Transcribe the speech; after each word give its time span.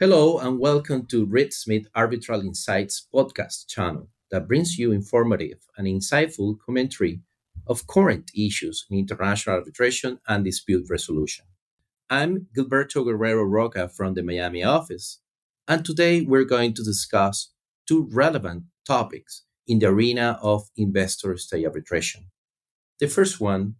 Hello, 0.00 0.38
and 0.38 0.58
welcome 0.58 1.06
to 1.06 1.24
Reed 1.24 1.52
Smith 1.52 1.86
Arbitral 1.94 2.40
Insights 2.40 3.06
podcast 3.14 3.68
channel 3.68 4.08
that 4.32 4.48
brings 4.48 4.76
you 4.76 4.90
informative 4.90 5.58
and 5.76 5.86
insightful 5.86 6.56
commentary 6.58 7.20
of 7.68 7.86
current 7.86 8.28
issues 8.36 8.86
in 8.90 8.98
international 8.98 9.54
arbitration 9.54 10.18
and 10.26 10.44
dispute 10.44 10.84
resolution. 10.90 11.44
I'm 12.10 12.48
Gilberto 12.56 13.04
Guerrero 13.04 13.44
Rocca 13.44 13.88
from 13.88 14.14
the 14.14 14.24
Miami 14.24 14.64
office, 14.64 15.20
and 15.68 15.84
today 15.84 16.22
we're 16.22 16.42
going 16.42 16.74
to 16.74 16.82
discuss 16.82 17.52
two 17.86 18.08
relevant 18.10 18.64
topics 18.84 19.44
in 19.68 19.78
the 19.78 19.86
arena 19.86 20.40
of 20.42 20.70
investor 20.76 21.36
state 21.36 21.64
arbitration. 21.64 22.32
The 22.98 23.06
first 23.06 23.40
one 23.40 23.76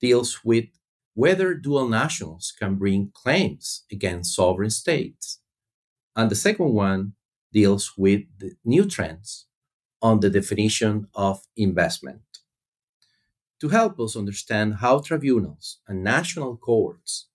deals 0.00 0.42
with 0.42 0.64
whether 1.12 1.52
dual 1.52 1.90
nationals 1.90 2.54
can 2.58 2.76
bring 2.76 3.10
claims 3.12 3.84
against 3.92 4.34
sovereign 4.34 4.70
states 4.70 5.40
and 6.18 6.30
the 6.30 6.34
second 6.48 6.72
one 6.74 7.12
deals 7.52 7.92
with 7.96 8.22
the 8.40 8.50
new 8.64 8.84
trends 8.84 9.46
on 10.02 10.18
the 10.18 10.28
definition 10.28 11.06
of 11.14 11.46
investment. 11.56 12.22
To 13.60 13.68
help 13.68 14.00
us 14.00 14.16
understand 14.16 14.76
how 14.80 14.98
tribunals 14.98 15.78
and 15.86 16.02
national 16.02 16.56
courts 16.56 17.28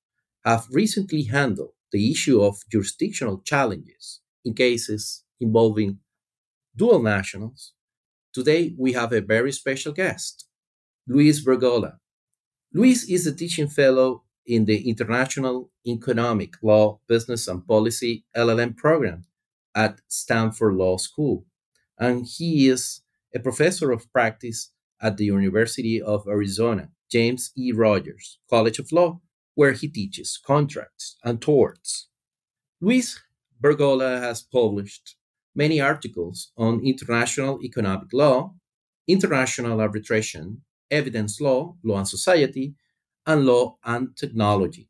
have 0.44 0.68
recently 0.70 1.24
handled 1.24 1.72
the 1.94 2.12
issue 2.12 2.42
of 2.42 2.58
jurisdictional 2.70 3.42
challenges 3.46 4.20
in 4.44 4.54
cases 4.54 5.24
involving 5.40 6.00
dual 6.76 7.02
nationals, 7.02 7.72
today 8.34 8.76
we 8.78 8.92
have 8.92 9.14
a 9.14 9.22
very 9.22 9.54
special 9.54 9.94
guest, 9.94 10.46
Luis 11.08 11.44
Bergolla. 11.44 12.00
Luis 12.74 13.10
is 13.10 13.26
a 13.26 13.34
teaching 13.34 13.70
fellow 13.70 14.24
in 14.46 14.66
the 14.66 14.90
International 14.90 15.72
Economic 15.88 16.56
Law, 16.62 17.00
Business 17.08 17.48
and 17.48 17.66
Policy 17.66 18.26
LLM 18.36 18.76
program 18.76 19.26
at 19.76 20.02
Stanford 20.08 20.76
Law 20.76 20.98
School. 20.98 21.46
And 21.98 22.26
he 22.26 22.68
is 22.68 23.02
a 23.34 23.40
professor 23.40 23.92
of 23.92 24.12
practice 24.12 24.72
at 25.02 25.18
the 25.18 25.26
University 25.26 26.02
of 26.02 26.28
Arizona, 26.28 26.90
James 27.10 27.52
E. 27.58 27.72
Rogers 27.72 28.40
College 28.50 28.80
of 28.80 28.92
Law, 28.92 29.22
where 29.56 29.74
he 29.74 29.88
teaches 29.88 30.40
contracts 30.46 31.18
and 31.24 31.42
torts. 31.42 32.10
Luis 32.82 33.20
Bergolla 33.62 34.20
has 34.20 34.42
published 34.42 35.16
many 35.56 35.80
articles 35.80 36.52
on 36.58 36.86
international 36.86 37.62
economic 37.64 38.12
law, 38.12 38.54
international 39.08 39.80
arbitration, 39.80 40.62
evidence 40.90 41.40
law, 41.40 41.76
law 41.84 41.98
and 41.98 42.08
society, 42.08 42.76
and 43.26 43.46
law 43.46 43.78
and 43.84 44.16
technology. 44.16 44.90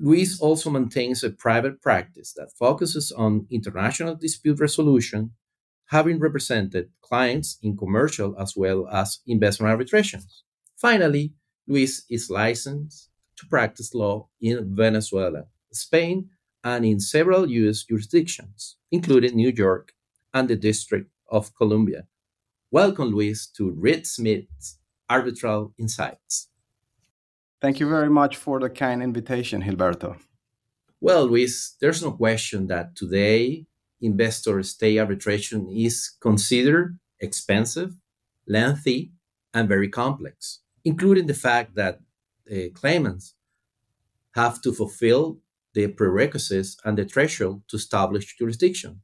Luis 0.00 0.40
also 0.40 0.70
maintains 0.70 1.24
a 1.24 1.30
private 1.30 1.82
practice 1.82 2.32
that 2.34 2.52
focuses 2.56 3.10
on 3.10 3.46
international 3.50 4.14
dispute 4.14 4.60
resolution, 4.60 5.32
having 5.86 6.20
represented 6.20 6.90
clients 7.00 7.58
in 7.62 7.76
commercial 7.76 8.38
as 8.38 8.54
well 8.56 8.86
as 8.88 9.18
investment 9.26 9.70
arbitrations. 9.70 10.44
Finally, 10.76 11.32
Luis 11.66 12.04
is 12.08 12.30
licensed 12.30 13.08
to 13.36 13.46
practice 13.46 13.92
law 13.94 14.28
in 14.40 14.74
Venezuela, 14.76 15.44
Spain, 15.72 16.28
and 16.62 16.84
in 16.84 17.00
several 17.00 17.48
U.S. 17.50 17.82
jurisdictions, 17.84 18.76
including 18.92 19.34
New 19.34 19.50
York 19.50 19.92
and 20.32 20.48
the 20.48 20.56
District 20.56 21.10
of 21.30 21.54
Columbia. 21.56 22.06
Welcome, 22.70 23.10
Luis, 23.10 23.46
to 23.56 23.70
Reed 23.70 24.06
Smith's 24.06 24.78
Arbitral 25.08 25.72
Insights. 25.78 26.48
Thank 27.60 27.80
you 27.80 27.88
very 27.88 28.10
much 28.10 28.36
for 28.36 28.60
the 28.60 28.70
kind 28.70 29.02
invitation, 29.02 29.62
Gilberto. 29.62 30.16
Well, 31.00 31.26
Luis, 31.26 31.76
there's 31.80 32.02
no 32.02 32.12
question 32.12 32.66
that 32.68 32.94
today 32.96 33.66
investor 34.00 34.62
state 34.62 34.98
arbitration 34.98 35.68
is 35.70 36.10
considered 36.20 36.98
expensive, 37.20 37.94
lengthy, 38.46 39.12
and 39.52 39.68
very 39.68 39.88
complex, 39.88 40.60
including 40.84 41.26
the 41.26 41.34
fact 41.34 41.74
that 41.74 42.00
uh, 42.50 42.68
claimants 42.74 43.34
have 44.34 44.60
to 44.62 44.72
fulfill 44.72 45.38
the 45.74 45.88
prerequisites 45.88 46.76
and 46.84 46.96
the 46.96 47.04
threshold 47.04 47.62
to 47.68 47.76
establish 47.76 48.36
jurisdiction. 48.36 49.00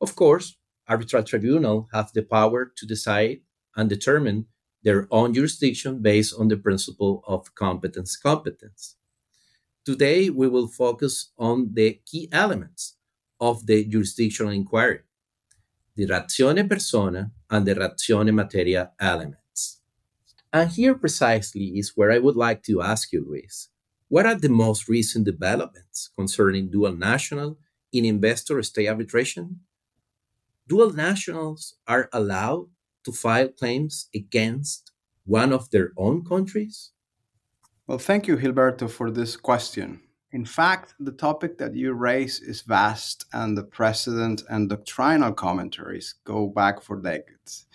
Of 0.00 0.14
course, 0.16 0.56
arbitral 0.88 1.22
tribunal 1.24 1.88
have 1.92 2.12
the 2.12 2.22
power 2.22 2.72
to 2.76 2.86
decide 2.86 3.40
and 3.76 3.88
determine 3.88 4.46
their 4.86 5.08
own 5.10 5.34
jurisdiction 5.34 6.00
based 6.00 6.32
on 6.38 6.46
the 6.46 6.56
principle 6.56 7.20
of 7.26 7.52
competence 7.56 8.16
competence. 8.16 8.94
Today, 9.84 10.30
we 10.30 10.46
will 10.46 10.68
focus 10.68 11.32
on 11.36 11.74
the 11.74 12.00
key 12.06 12.28
elements 12.30 12.94
of 13.40 13.66
the 13.66 13.84
jurisdictional 13.84 14.52
inquiry, 14.52 15.00
the 15.96 16.06
ratione 16.06 16.70
personae 16.70 17.32
and 17.50 17.66
the 17.66 17.74
ratione 17.74 18.32
materiae 18.32 18.90
elements. 19.00 19.80
And 20.52 20.70
here 20.70 20.94
precisely 20.94 21.76
is 21.80 21.96
where 21.96 22.12
I 22.12 22.18
would 22.18 22.36
like 22.36 22.62
to 22.66 22.80
ask 22.80 23.12
you, 23.12 23.26
Luis, 23.26 23.70
what 24.06 24.24
are 24.24 24.36
the 24.36 24.48
most 24.48 24.88
recent 24.88 25.24
developments 25.24 26.10
concerning 26.16 26.70
dual 26.70 26.96
national 26.96 27.58
in 27.92 28.04
investor 28.04 28.62
state 28.62 28.88
arbitration? 28.88 29.62
Dual 30.68 30.92
nationals 30.92 31.74
are 31.88 32.08
allowed 32.12 32.68
to 33.06 33.12
file 33.12 33.48
claims 33.48 34.08
against 34.14 34.92
one 35.24 35.52
of 35.52 35.70
their 35.70 35.92
own 35.96 36.24
countries? 36.24 36.90
Well, 37.86 37.98
thank 37.98 38.26
you, 38.26 38.36
Gilberto, 38.36 38.90
for 38.90 39.10
this 39.10 39.36
question. 39.36 40.00
In 40.32 40.44
fact, 40.44 40.94
the 40.98 41.12
topic 41.12 41.56
that 41.58 41.76
you 41.76 41.92
raise 41.92 42.40
is 42.40 42.62
vast, 42.62 43.24
and 43.32 43.56
the 43.56 43.62
precedent 43.62 44.42
and 44.50 44.68
doctrinal 44.68 45.32
commentaries 45.32 46.16
go 46.24 46.48
back 46.48 46.82
for 46.82 47.00
decades. 47.00 47.66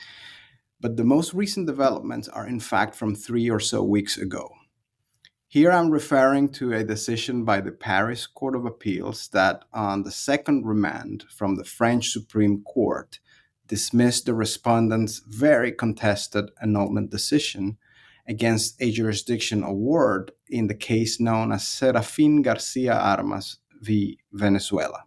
But 0.82 0.98
the 0.98 1.06
most 1.06 1.34
recent 1.34 1.66
developments 1.66 2.28
are, 2.28 2.46
in 2.46 2.60
fact, 2.60 2.94
from 2.94 3.16
three 3.16 3.50
or 3.50 3.62
so 3.62 3.84
weeks 3.84 4.18
ago. 4.18 4.52
Here 5.48 5.72
I'm 5.72 5.92
referring 5.92 6.50
to 6.54 6.74
a 6.74 6.84
decision 6.84 7.46
by 7.46 7.62
the 7.62 7.72
Paris 7.72 8.28
Court 8.28 8.56
of 8.56 8.66
Appeals 8.66 9.30
that, 9.30 9.64
on 9.74 10.04
the 10.04 10.12
second 10.12 10.66
remand 10.66 11.24
from 11.30 11.56
the 11.56 11.66
French 11.66 12.12
Supreme 12.12 12.64
Court, 12.64 13.20
dismissed 13.72 14.26
the 14.26 14.34
respondent's 14.34 15.20
very 15.20 15.72
contested 15.72 16.52
annulment 16.62 17.10
decision 17.10 17.78
against 18.28 18.76
a 18.82 18.92
jurisdiction 18.92 19.64
award 19.64 20.30
in 20.50 20.68
the 20.68 20.76
case 20.76 21.22
known 21.22 21.54
as 21.54 21.64
Serafin 21.64 22.42
Garcia 22.42 22.94
Armas 22.94 23.60
v. 23.80 24.20
Venezuela, 24.34 25.06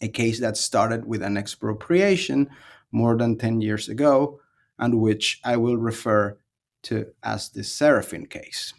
a 0.00 0.06
case 0.06 0.38
that 0.38 0.56
started 0.56 1.06
with 1.06 1.22
an 1.22 1.36
expropriation 1.36 2.48
more 2.92 3.16
than 3.16 3.36
10 3.36 3.60
years 3.60 3.88
ago 3.88 4.38
and 4.78 5.00
which 5.00 5.40
I 5.42 5.56
will 5.56 5.76
refer 5.76 6.38
to 6.84 7.06
as 7.24 7.48
the 7.48 7.64
Serafin 7.64 8.26
case. 8.26 8.74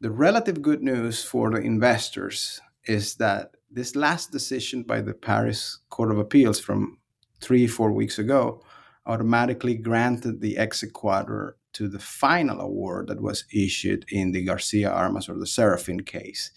The 0.00 0.10
relative 0.10 0.62
good 0.62 0.82
news 0.82 1.22
for 1.22 1.50
the 1.50 1.58
investors 1.58 2.62
is 2.86 3.16
that 3.16 3.50
this 3.70 3.94
last 3.94 4.32
decision 4.32 4.82
by 4.82 5.02
the 5.02 5.12
Paris 5.12 5.80
Court 5.90 6.10
of 6.10 6.18
Appeals 6.18 6.58
from 6.58 6.96
three, 7.40 7.66
four 7.66 7.92
weeks 7.92 8.18
ago, 8.18 8.62
automatically 9.06 9.74
granted 9.74 10.40
the 10.40 10.56
exequatur 10.56 11.52
to 11.72 11.88
the 11.88 11.98
final 11.98 12.60
award 12.60 13.08
that 13.08 13.22
was 13.22 13.44
issued 13.52 14.04
in 14.10 14.32
the 14.32 14.44
Garcia 14.44 14.90
Armas 14.90 15.28
or 15.28 15.38
the 15.38 15.46
Serafin 15.46 16.04
case. 16.04 16.50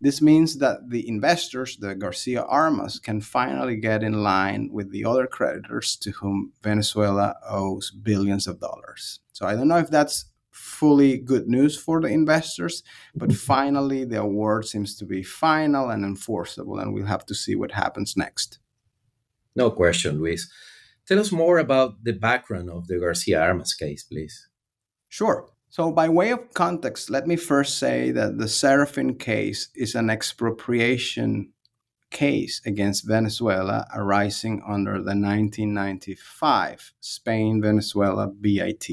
This 0.00 0.20
means 0.20 0.58
that 0.58 0.90
the 0.90 1.08
investors, 1.08 1.78
the 1.78 1.94
Garcia 1.94 2.42
Armas, 2.42 2.98
can 2.98 3.20
finally 3.20 3.76
get 3.76 4.02
in 4.02 4.22
line 4.22 4.68
with 4.70 4.90
the 4.92 5.04
other 5.04 5.26
creditors 5.26 5.96
to 5.96 6.10
whom 6.10 6.52
Venezuela 6.62 7.36
owes 7.48 7.90
billions 7.90 8.46
of 8.46 8.60
dollars. 8.60 9.20
So 9.32 9.46
I 9.46 9.54
don't 9.54 9.68
know 9.68 9.78
if 9.78 9.90
that's 9.90 10.26
fully 10.50 11.18
good 11.18 11.48
news 11.48 11.78
for 11.78 12.00
the 12.00 12.08
investors, 12.08 12.82
but 13.14 13.32
finally 13.32 14.04
the 14.04 14.20
award 14.20 14.66
seems 14.66 14.96
to 14.96 15.06
be 15.06 15.22
final 15.22 15.90
and 15.90 16.04
enforceable, 16.04 16.78
and 16.78 16.92
we'll 16.92 17.06
have 17.06 17.26
to 17.26 17.34
see 17.34 17.54
what 17.54 17.72
happens 17.72 18.16
next. 18.16 18.58
No 19.56 19.70
question, 19.70 20.18
Luis. 20.18 20.50
Tell 21.06 21.18
us 21.18 21.32
more 21.32 21.58
about 21.58 22.04
the 22.04 22.12
background 22.12 22.70
of 22.70 22.86
the 22.86 22.98
Garcia 22.98 23.40
Armas 23.40 23.74
case, 23.74 24.04
please. 24.04 24.48
Sure. 25.08 25.48
So, 25.68 25.90
by 25.90 26.08
way 26.08 26.30
of 26.30 26.52
context, 26.54 27.10
let 27.10 27.26
me 27.26 27.36
first 27.36 27.78
say 27.78 28.10
that 28.12 28.38
the 28.38 28.48
Serafin 28.48 29.18
case 29.18 29.68
is 29.74 29.94
an 29.94 30.10
expropriation 30.10 31.52
case 32.10 32.60
against 32.64 33.06
Venezuela 33.06 33.86
arising 33.94 34.62
under 34.66 34.92
the 34.92 35.14
1995 35.16 36.92
Spain 37.00 37.60
Venezuela 37.60 38.28
BIT. 38.28 38.86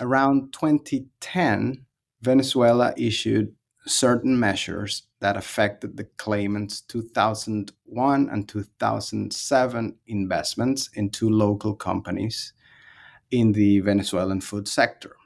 Around 0.00 0.52
2010, 0.52 1.84
Venezuela 2.22 2.94
issued 2.96 3.54
certain 3.86 4.38
measures 4.38 5.04
that 5.20 5.36
affected 5.36 5.96
the 5.96 6.04
claimant's 6.16 6.80
2001 6.82 8.28
and 8.28 8.48
2007 8.48 9.96
investments 10.06 10.90
in 10.94 11.10
two 11.10 11.30
local 11.30 11.74
companies 11.74 12.52
in 13.30 13.52
the 13.52 13.80
Venezuelan 13.80 14.40
food 14.40 14.68
sector. 14.68 15.16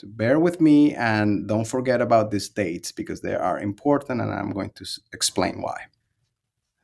So 0.00 0.08
bear 0.10 0.40
with 0.40 0.60
me 0.60 0.94
and 0.94 1.46
don't 1.46 1.66
forget 1.66 2.00
about 2.00 2.30
these 2.30 2.48
dates 2.48 2.90
because 2.90 3.20
they 3.20 3.34
are 3.34 3.60
important 3.60 4.20
and 4.20 4.32
I'm 4.32 4.50
going 4.50 4.72
to 4.74 4.86
explain 5.12 5.62
why. 5.62 5.76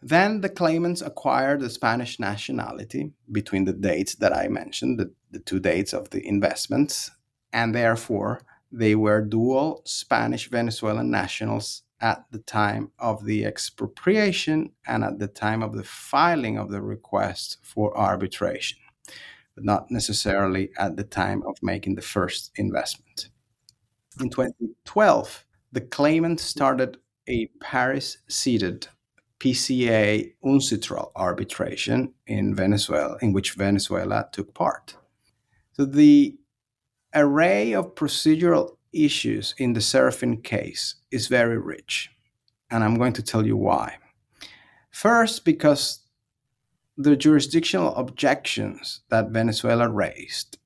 Then 0.01 0.41
the 0.41 0.49
claimants 0.49 1.03
acquired 1.03 1.61
the 1.61 1.71
Spanish 1.71 2.21
nationality 2.21 3.13
between 3.33 3.65
the 3.65 3.73
dates 3.73 4.15
that 4.17 4.33
I 4.33 4.47
mentioned, 4.47 5.01
the, 5.01 5.13
the 5.33 5.41
two 5.41 5.59
dates 5.59 5.93
of 5.93 6.11
the 6.11 6.25
investments, 6.25 7.11
and 7.53 7.75
therefore 7.75 8.41
they 8.71 8.95
were 8.95 9.21
dual 9.21 9.83
Spanish 9.85 10.51
Venezuelan 10.51 11.11
nationals 11.11 11.83
at 12.01 12.25
the 12.31 12.39
time 12.39 12.91
of 12.99 13.25
the 13.25 13.45
expropriation 13.45 14.71
and 14.87 15.03
at 15.03 15.19
the 15.19 15.29
time 15.29 15.63
of 15.63 15.77
the 15.77 15.85
filing 15.85 16.59
of 16.59 16.71
the 16.71 16.81
request 16.81 17.59
for 17.63 17.97
arbitration, 17.97 18.79
but 19.55 19.65
not 19.65 19.91
necessarily 19.91 20.71
at 20.79 20.97
the 20.97 21.05
time 21.05 21.43
of 21.47 21.57
making 21.63 21.95
the 21.95 22.03
first 22.03 22.53
investment. 22.57 23.31
In 24.21 24.31
2012, 24.31 25.45
the 25.73 25.81
claimant 25.81 26.41
started 26.41 26.99
a 27.29 27.47
Paris 27.61 28.19
seated 28.29 28.89
PCA 29.41 30.33
UNCITRAL 30.45 31.13
arbitration 31.15 32.13
in 32.27 32.55
Venezuela, 32.55 33.17
in 33.23 33.33
which 33.33 33.53
Venezuela 33.53 34.29
took 34.33 34.53
part. 34.55 34.97
So 35.73 35.85
the 35.85 36.38
array 37.19 37.73
of 37.73 37.95
procedural 37.95 38.77
issues 38.93 39.55
in 39.59 39.73
the 39.73 39.81
Serafin 39.81 40.43
case 40.43 40.97
is 41.11 41.29
very 41.29 41.59
rich, 41.59 42.11
and 42.71 42.83
I'm 42.83 42.97
going 42.97 43.13
to 43.15 43.23
tell 43.23 43.47
you 43.47 43.57
why. 43.57 43.97
First, 44.91 45.45
because 45.45 46.01
the 46.97 47.17
jurisdictional 47.17 47.95
objections 47.95 49.03
that 49.11 49.31
Venezuela 49.31 49.89
raised, 49.89 50.59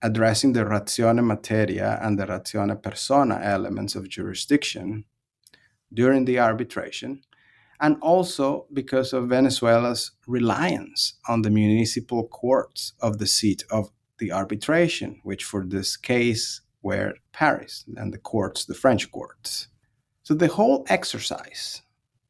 addressing 0.00 0.52
the 0.52 0.64
ratione 0.64 1.24
materiae 1.24 1.98
and 2.00 2.18
the 2.18 2.26
ratione 2.26 2.80
personae 2.82 3.40
elements 3.42 3.94
of 3.94 4.08
jurisdiction 4.08 5.04
during 5.92 6.24
the 6.24 6.38
arbitration, 6.38 7.22
and 7.80 7.96
also 8.00 8.66
because 8.72 9.12
of 9.12 9.28
Venezuela's 9.28 10.12
reliance 10.26 11.14
on 11.28 11.42
the 11.42 11.50
municipal 11.50 12.26
courts 12.26 12.92
of 13.00 13.18
the 13.18 13.26
seat 13.26 13.64
of 13.70 13.90
the 14.18 14.32
arbitration, 14.32 15.20
which 15.22 15.44
for 15.44 15.64
this 15.64 15.96
case 15.96 16.60
were 16.82 17.14
Paris 17.32 17.84
and 17.96 18.12
the 18.12 18.18
courts, 18.18 18.64
the 18.64 18.74
French 18.74 19.10
courts. 19.10 19.68
So 20.22 20.34
the 20.34 20.48
whole 20.48 20.84
exercise 20.88 21.82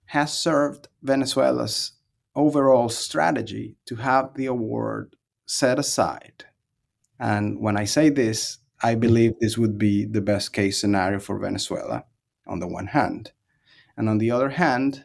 has 0.06 0.32
served 0.32 0.88
Venezuela's 1.02 1.92
overall 2.34 2.88
strategy 2.88 3.76
to 3.86 3.96
have 3.96 4.34
the 4.34 4.46
award 4.46 5.16
set 5.46 5.78
aside. 5.78 6.44
And 7.18 7.60
when 7.60 7.76
I 7.76 7.84
say 7.84 8.10
this, 8.10 8.58
I 8.82 8.94
believe 8.94 9.32
this 9.40 9.58
would 9.58 9.76
be 9.76 10.04
the 10.04 10.20
best 10.20 10.52
case 10.52 10.80
scenario 10.80 11.18
for 11.18 11.38
Venezuela 11.38 12.04
on 12.46 12.60
the 12.60 12.68
one 12.68 12.86
hand. 12.86 13.32
And 13.96 14.08
on 14.08 14.18
the 14.18 14.30
other 14.30 14.50
hand, 14.50 15.04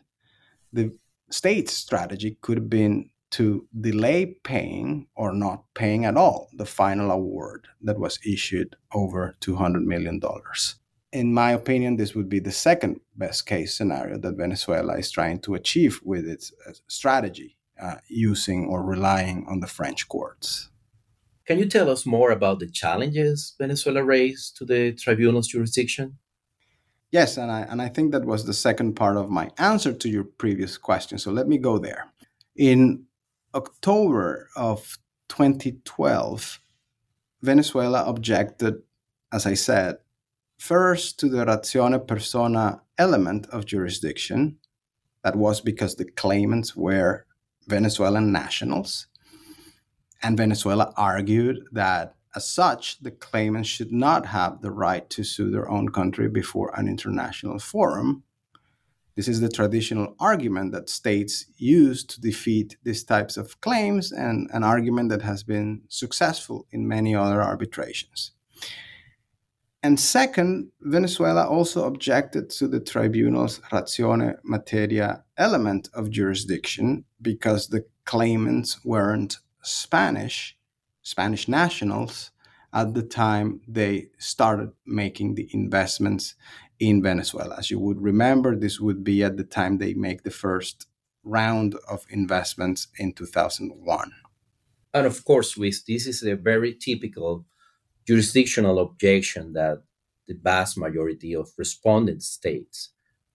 the 0.71 0.95
state's 1.31 1.73
strategy 1.73 2.37
could 2.41 2.57
have 2.57 2.69
been 2.69 3.09
to 3.33 3.67
delay 3.81 4.25
paying 4.43 5.07
or 5.15 5.33
not 5.33 5.63
paying 5.73 6.05
at 6.05 6.15
all 6.15 6.49
the 6.53 6.65
final 6.65 7.09
award 7.09 7.67
that 7.81 7.99
was 7.99 8.19
issued 8.23 8.75
over 8.93 9.35
$200 9.41 9.83
million. 9.83 10.21
In 11.11 11.33
my 11.33 11.51
opinion, 11.51 11.95
this 11.95 12.13
would 12.13 12.29
be 12.29 12.39
the 12.39 12.51
second 12.51 12.99
best 13.15 13.47
case 13.47 13.73
scenario 13.75 14.19
that 14.19 14.37
Venezuela 14.37 14.97
is 14.99 15.09
trying 15.09 15.39
to 15.39 15.55
achieve 15.55 15.99
with 16.03 16.27
its 16.27 16.53
uh, 16.67 16.73
strategy 16.87 17.57
uh, 17.81 17.95
using 18.07 18.67
or 18.67 18.83
relying 18.83 19.47
on 19.49 19.61
the 19.61 19.67
French 19.67 20.07
courts. 20.07 20.69
Can 21.47 21.57
you 21.57 21.65
tell 21.65 21.89
us 21.89 22.05
more 22.05 22.29
about 22.29 22.59
the 22.59 22.69
challenges 22.69 23.55
Venezuela 23.57 24.03
raised 24.03 24.57
to 24.57 24.65
the 24.65 24.93
tribunal's 24.93 25.47
jurisdiction? 25.47 26.19
Yes, 27.11 27.37
and 27.37 27.51
I, 27.51 27.61
and 27.61 27.81
I 27.81 27.89
think 27.89 28.11
that 28.11 28.25
was 28.25 28.45
the 28.45 28.53
second 28.53 28.93
part 28.93 29.17
of 29.17 29.31
my 29.31 29.49
answer 29.57 29.91
to 29.91 30.09
your 30.09 30.23
previous 30.23 30.77
question. 30.77 31.17
So 31.17 31.31
let 31.31 31.47
me 31.47 31.57
go 31.57 31.79
there. 31.79 32.11
In 32.55 33.05
October 33.55 34.49
of 34.55 34.97
2012, 35.29 36.59
Venezuela 37.41 38.03
objected, 38.05 38.81
as 39.31 39.45
I 39.45 39.53
said, 39.53 39.97
first 40.57 41.19
to 41.19 41.29
the 41.29 41.45
ratione 41.45 42.07
personae 42.07 42.79
element 42.97 43.47
of 43.47 43.65
jurisdiction. 43.65 44.57
That 45.23 45.35
was 45.35 45.61
because 45.61 45.95
the 45.95 46.05
claimants 46.05 46.75
were 46.75 47.25
Venezuelan 47.67 48.31
nationals. 48.31 49.07
And 50.21 50.37
Venezuela 50.37 50.93
argued 50.97 51.65
that, 51.71 52.15
as 52.35 52.49
such, 52.49 52.99
the 53.01 53.11
claimants 53.11 53.69
should 53.69 53.91
not 53.91 54.25
have 54.25 54.61
the 54.61 54.71
right 54.71 55.09
to 55.11 55.23
sue 55.23 55.51
their 55.51 55.69
own 55.69 55.89
country 55.89 56.27
before 56.27 56.71
an 56.77 56.87
international 56.87 57.59
forum 57.59 58.23
this 59.15 59.27
is 59.27 59.41
the 59.41 59.49
traditional 59.49 60.15
argument 60.19 60.71
that 60.71 60.89
states 60.89 61.45
use 61.57 62.03
to 62.05 62.21
defeat 62.21 62.77
these 62.83 63.03
types 63.03 63.37
of 63.37 63.61
claims 63.61 64.11
and 64.11 64.49
an 64.53 64.63
argument 64.63 65.09
that 65.09 65.21
has 65.21 65.43
been 65.43 65.81
successful 65.87 66.65
in 66.71 66.87
many 66.87 67.15
other 67.15 67.41
arbitrations. 67.41 68.31
And 69.83 69.99
second, 69.99 70.71
Venezuela 70.79 71.45
also 71.45 71.85
objected 71.85 72.49
to 72.51 72.67
the 72.69 72.79
tribunal's 72.79 73.59
ratione 73.71 74.37
materiae 74.43 75.21
element 75.37 75.89
of 75.93 76.09
jurisdiction 76.09 77.03
because 77.21 77.67
the 77.67 77.85
claimants 78.05 78.83
weren't 78.85 79.37
Spanish, 79.61 80.57
Spanish 81.01 81.47
nationals, 81.49 82.31
at 82.73 82.93
the 82.93 83.03
time 83.03 83.61
they 83.67 84.07
started 84.17 84.71
making 84.85 85.35
the 85.35 85.47
investments 85.51 86.35
in 86.79 87.01
Venezuela. 87.01 87.55
As 87.57 87.69
you 87.71 87.79
would 87.79 88.01
remember, 88.01 88.55
this 88.55 88.79
would 88.79 89.03
be 89.03 89.23
at 89.23 89.37
the 89.37 89.43
time 89.43 89.77
they 89.77 89.93
make 89.93 90.23
the 90.23 90.31
first 90.31 90.87
round 91.23 91.75
of 91.89 92.05
investments 92.09 92.87
in 92.97 93.13
2001. 93.13 94.11
And 94.93 95.05
of 95.05 95.25
course, 95.25 95.57
with 95.57 95.85
this 95.85 96.05
is 96.05 96.23
a 96.23 96.35
very 96.35 96.73
typical 96.73 97.45
jurisdictional 98.05 98.79
objection 98.79 99.53
that 99.53 99.83
the 100.27 100.35
vast 100.41 100.77
majority 100.77 101.33
of 101.35 101.49
respondent 101.57 102.23
states 102.23 102.89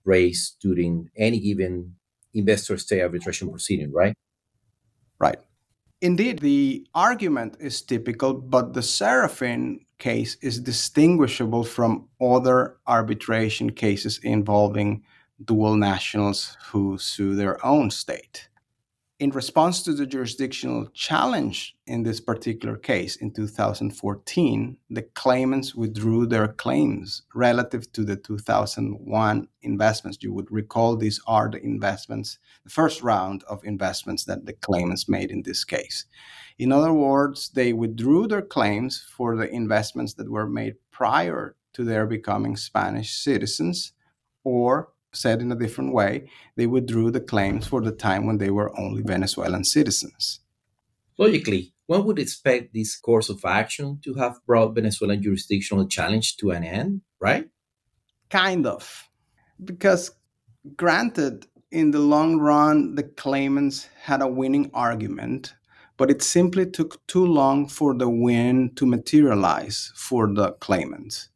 raise 0.05 0.57
during 0.61 1.11
any 1.17 1.41
given 1.41 1.97
investor 2.35 2.77
state 2.77 3.03
arbitration 3.03 3.51
proceeding, 3.51 3.93
right? 3.93 4.15
Right. 5.19 5.39
Indeed, 6.01 6.39
the 6.39 6.87
argument 6.95 7.57
is 7.59 7.83
typical, 7.83 8.35
but 8.35 8.75
the 8.75 8.83
Serafin 8.83 9.81
case 9.99 10.37
is 10.41 10.61
distinguishable 10.61 11.65
from 11.65 12.09
other 12.21 12.77
arbitration 12.87 13.71
cases 13.71 14.19
involving 14.23 15.03
dual 15.45 15.77
nationals 15.77 16.57
who 16.67 16.99
sue 16.99 17.35
their 17.35 17.65
own 17.65 17.91
state 17.91 18.48
in 19.21 19.31
response 19.31 19.83
to 19.83 19.93
the 19.93 20.07
jurisdictional 20.07 20.87
challenge 20.95 21.77
in 21.89 22.05
this 22.05 22.21
particular 22.21 22.77
case 22.77 23.17
in 23.17 23.33
2014, 23.33 24.77
the 24.91 25.03
claimants 25.03 25.75
withdrew 25.75 26.25
their 26.27 26.47
claims 26.47 27.23
relative 27.35 27.91
to 27.93 28.05
the 28.05 28.15
2001 28.15 29.49
investments. 29.63 30.19
You 30.21 30.33
would 30.35 30.51
recall 30.53 30.95
these 30.95 31.21
are 31.27 31.51
the 31.51 31.61
investments, 31.65 32.39
the 32.63 32.71
first 32.71 33.03
round 33.03 33.43
of 33.45 33.65
investments 33.65 34.25
that 34.25 34.47
the 34.47 34.53
claimants 34.53 35.09
made 35.09 35.33
in 35.33 35.43
this 35.43 35.65
case. 35.65 36.05
In 36.57 36.71
other 36.71 36.93
words, 36.93 37.49
they 37.49 37.73
withdrew 37.73 38.29
their 38.29 38.43
claims 38.43 39.05
for 39.17 39.37
the 39.37 39.51
investments 39.51 40.15
that 40.15 40.31
were 40.31 40.49
made 40.49 40.77
prior 40.93 41.57
to 41.73 41.83
their 41.83 42.07
becoming 42.07 42.57
Spanish 42.57 43.17
citizens 43.17 43.95
or 44.45 44.91
said 45.13 45.41
in 45.41 45.53
a 45.53 45.57
different 45.57 45.93
way, 45.93 46.31
they 46.57 46.67
withdrew 46.67 47.11
the 47.11 47.21
claims 47.21 47.67
for 47.67 47.81
the 47.81 47.93
time 47.93 48.27
when 48.27 48.39
they 48.39 48.51
were 48.51 48.79
only 48.79 49.03
Venezuelan 49.03 49.65
citizens. 49.65 50.41
Logically, 51.19 51.73
one 51.87 52.05
would 52.05 52.19
expect 52.19 52.75
this 52.75 52.97
course 52.97 53.29
of 53.29 53.45
action 53.45 53.99
to 54.05 54.15
have 54.15 54.45
brought 54.47 54.75
Venezuelan 54.75 55.23
jurisdictional 55.23 55.89
challenge 55.89 56.37
to 56.37 56.51
an 56.51 56.63
end, 56.63 57.01
right? 57.19 57.49
Kind 58.31 58.67
of. 58.67 59.09
Because, 59.65 60.11
granted, 60.77 61.47
in 61.71 61.91
the 61.91 61.99
long 61.99 62.39
run, 62.39 62.95
the 62.95 63.03
claimants 63.03 63.89
had 64.03 64.23
a 64.23 64.29
winning 64.29 64.71
argument, 64.75 65.55
but 65.97 66.11
it 66.11 66.23
simply 66.23 66.67
took 66.67 67.05
too 67.07 67.27
long 67.27 67.67
for 67.67 67.95
the 67.95 68.09
win 68.09 68.75
to 68.77 68.87
materialize 68.87 69.93
for 69.97 70.33
the 70.33 70.53
claimants. 70.53 71.31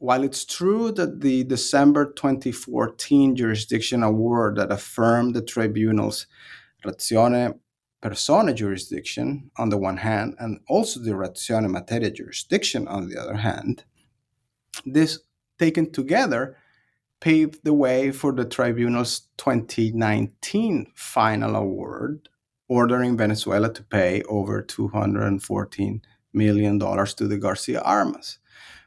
While 0.00 0.24
it's 0.24 0.46
true 0.46 0.92
that 0.92 1.20
the 1.20 1.44
December 1.44 2.10
2014 2.10 3.36
jurisdiction 3.36 4.02
award 4.02 4.56
that 4.56 4.72
affirmed 4.72 5.34
the 5.34 5.42
tribunal's 5.42 6.26
ratione 6.86 7.58
personae 8.00 8.54
jurisdiction 8.54 9.50
on 9.58 9.68
the 9.68 9.76
one 9.76 9.98
hand, 9.98 10.36
and 10.38 10.60
also 10.70 11.00
the 11.00 11.10
ratione 11.10 11.70
materiae 11.70 12.10
jurisdiction 12.10 12.88
on 12.88 13.10
the 13.10 13.20
other 13.20 13.36
hand, 13.36 13.84
this 14.86 15.18
taken 15.58 15.92
together 15.92 16.56
paved 17.20 17.62
the 17.62 17.74
way 17.74 18.10
for 18.10 18.32
the 18.32 18.46
tribunal's 18.46 19.28
2019 19.36 20.86
final 20.94 21.54
award, 21.54 22.30
ordering 22.68 23.18
Venezuela 23.18 23.70
to 23.70 23.82
pay 23.82 24.22
over 24.30 24.62
$214 24.62 26.00
million 26.32 26.78
to 26.78 27.28
the 27.28 27.36
Garcia 27.36 27.82
Armas. 27.82 28.38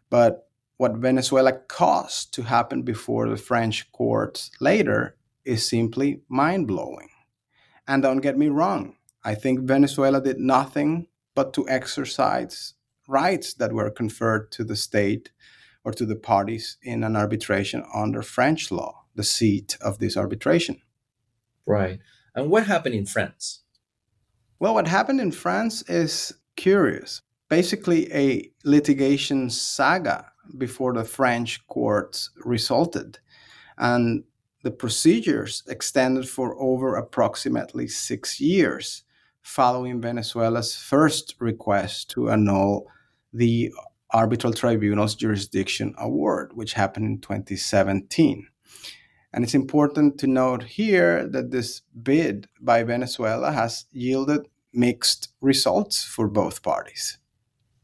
But 0.10 0.43
what 0.78 0.98
Venezuela 0.98 1.54
caused 1.54 2.34
to 2.34 2.44
happen 2.44 2.82
before 2.82 3.30
the 3.30 3.38
French 3.38 3.92
courts 3.92 4.52
later 4.60 5.16
is 5.46 5.68
simply 5.68 6.22
mind 6.28 6.68
blowing. 6.68 7.10
And 7.88 8.02
don't 8.02 8.22
get 8.22 8.38
me 8.38 8.48
wrong, 8.48 8.96
I 9.24 9.36
think 9.36 9.62
Venezuela 9.62 10.22
did 10.22 10.40
nothing 10.40 11.08
but 11.36 11.54
to 11.54 11.68
exercise 11.68 12.74
rights 13.08 13.54
that 13.56 13.74
were 13.74 13.90
conferred 13.90 14.52
to 14.52 14.64
the 14.64 14.76
state 14.76 15.32
or 15.84 15.92
to 15.92 16.06
the 16.06 16.16
parties 16.16 16.78
in 16.82 17.04
an 17.04 17.16
arbitration 17.16 17.84
under 17.94 18.22
French 18.22 18.72
law, 18.72 19.06
the 19.16 19.24
seat 19.24 19.78
of 19.82 20.00
this 20.00 20.16
arbitration. 20.16 20.82
Right. 21.66 22.00
And 22.36 22.50
what 22.50 22.68
happened 22.68 22.96
in 22.96 23.06
France? 23.06 23.62
Well, 24.60 24.74
what 24.76 24.88
happened 24.88 25.20
in 25.20 25.32
France 25.32 25.82
is 25.84 26.34
curious. 26.56 27.22
Basically, 27.50 28.12
a 28.14 28.50
litigation 28.64 29.50
saga 29.50 30.32
before 30.58 30.94
the 30.94 31.04
French 31.04 31.66
courts 31.68 32.30
resulted. 32.44 33.20
And 33.78 34.24
the 34.64 34.72
procedures 34.72 35.64
extended 35.68 36.28
for 36.28 36.56
over 36.62 36.96
approximately 36.96 37.88
six 37.88 38.40
years 38.40 39.04
following 39.42 40.02
Venezuela's 40.02 40.76
first 40.76 41.36
request 41.40 42.10
to 42.12 42.30
annul 42.30 42.88
the 43.34 43.72
Arbitral 44.12 44.54
Tribunal's 44.54 45.16
jurisdiction 45.16 45.94
award, 45.98 46.52
which 46.54 46.74
happened 46.74 47.06
in 47.06 47.20
2017. 47.20 48.48
And 49.34 49.44
it's 49.44 49.56
important 49.56 50.20
to 50.20 50.28
note 50.28 50.64
here 50.64 51.28
that 51.28 51.50
this 51.52 51.82
bid 52.04 52.48
by 52.62 52.84
Venezuela 52.84 53.52
has 53.52 53.86
yielded 53.92 54.48
mixed 54.72 55.34
results 55.42 56.04
for 56.04 56.28
both 56.28 56.62
parties. 56.62 57.18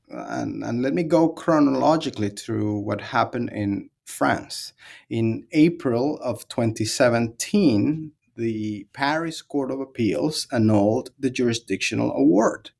And, 0.09 0.63
and 0.63 0.81
let 0.81 0.93
me 0.93 1.03
go 1.03 1.29
chronologically 1.29 2.29
through 2.29 2.79
what 2.79 3.01
happened 3.01 3.49
in 3.53 3.89
France. 4.05 4.73
In 5.09 5.45
April 5.51 6.17
of 6.21 6.47
2017, 6.47 8.11
the 8.35 8.87
Paris 8.93 9.41
Court 9.41 9.69
of 9.71 9.79
Appeals 9.79 10.47
annulled 10.51 11.11
the 11.19 11.29
jurisdictional 11.29 12.11
award, 12.11 12.71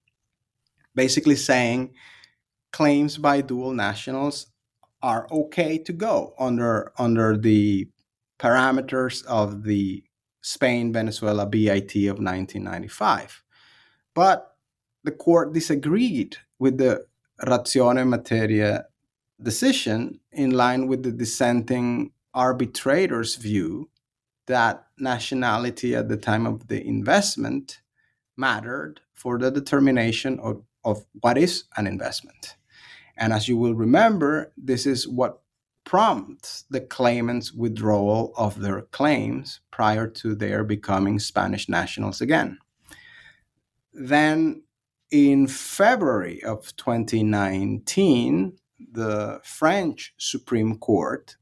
basically 0.95 1.35
saying 1.35 1.93
claims 2.71 3.17
by 3.17 3.41
dual 3.41 3.73
nationals 3.73 4.47
are 5.01 5.27
okay 5.31 5.77
to 5.77 5.93
go 5.93 6.33
under 6.39 6.91
under 6.97 7.37
the 7.37 7.87
parameters 8.39 9.25
of 9.25 9.63
the 9.63 10.03
Spain 10.41 10.93
Venezuela 10.93 11.45
BIT 11.45 11.95
of 12.07 12.19
1995. 12.19 13.43
But 14.13 14.55
the 15.03 15.11
court 15.11 15.53
disagreed 15.53 16.37
with 16.57 16.77
the 16.77 17.05
ratione 17.45 18.07
materiae 18.07 18.83
decision 19.41 20.19
in 20.31 20.51
line 20.51 20.87
with 20.87 21.03
the 21.03 21.11
dissenting 21.11 22.11
arbitrator's 22.33 23.35
view 23.35 23.89
that 24.47 24.85
nationality 24.97 25.95
at 25.95 26.09
the 26.09 26.17
time 26.17 26.45
of 26.45 26.67
the 26.67 26.85
investment 26.85 27.81
mattered 28.35 28.99
for 29.13 29.37
the 29.37 29.51
determination 29.51 30.39
of, 30.39 30.63
of 30.83 31.05
what 31.21 31.37
is 31.37 31.65
an 31.77 31.85
investment. 31.85 32.55
And 33.17 33.31
as 33.33 33.47
you 33.47 33.57
will 33.57 33.75
remember, 33.75 34.51
this 34.57 34.85
is 34.85 35.07
what 35.07 35.41
prompts 35.83 36.65
the 36.69 36.81
claimant's 36.81 37.51
withdrawal 37.53 38.33
of 38.37 38.59
their 38.59 38.81
claims 38.81 39.59
prior 39.71 40.07
to 40.07 40.35
their 40.35 40.63
becoming 40.63 41.19
Spanish 41.19 41.67
nationals 41.67 42.21
again. 42.21 42.57
Then 43.93 44.63
in 45.11 45.47
February 45.47 46.43
of 46.43 46.75
2019, 46.75 48.53
the 48.91 49.39
French 49.43 50.13
Supreme 50.17 50.77
Court 50.77 51.35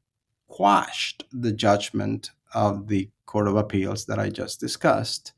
quashed 0.47 1.25
the 1.31 1.51
judgment 1.51 2.31
of 2.53 2.87
the 2.87 3.09
Court 3.25 3.47
of 3.47 3.57
Appeals 3.57 4.05
that 4.05 4.19
I 4.19 4.29
just 4.29 4.59
discussed, 4.59 5.33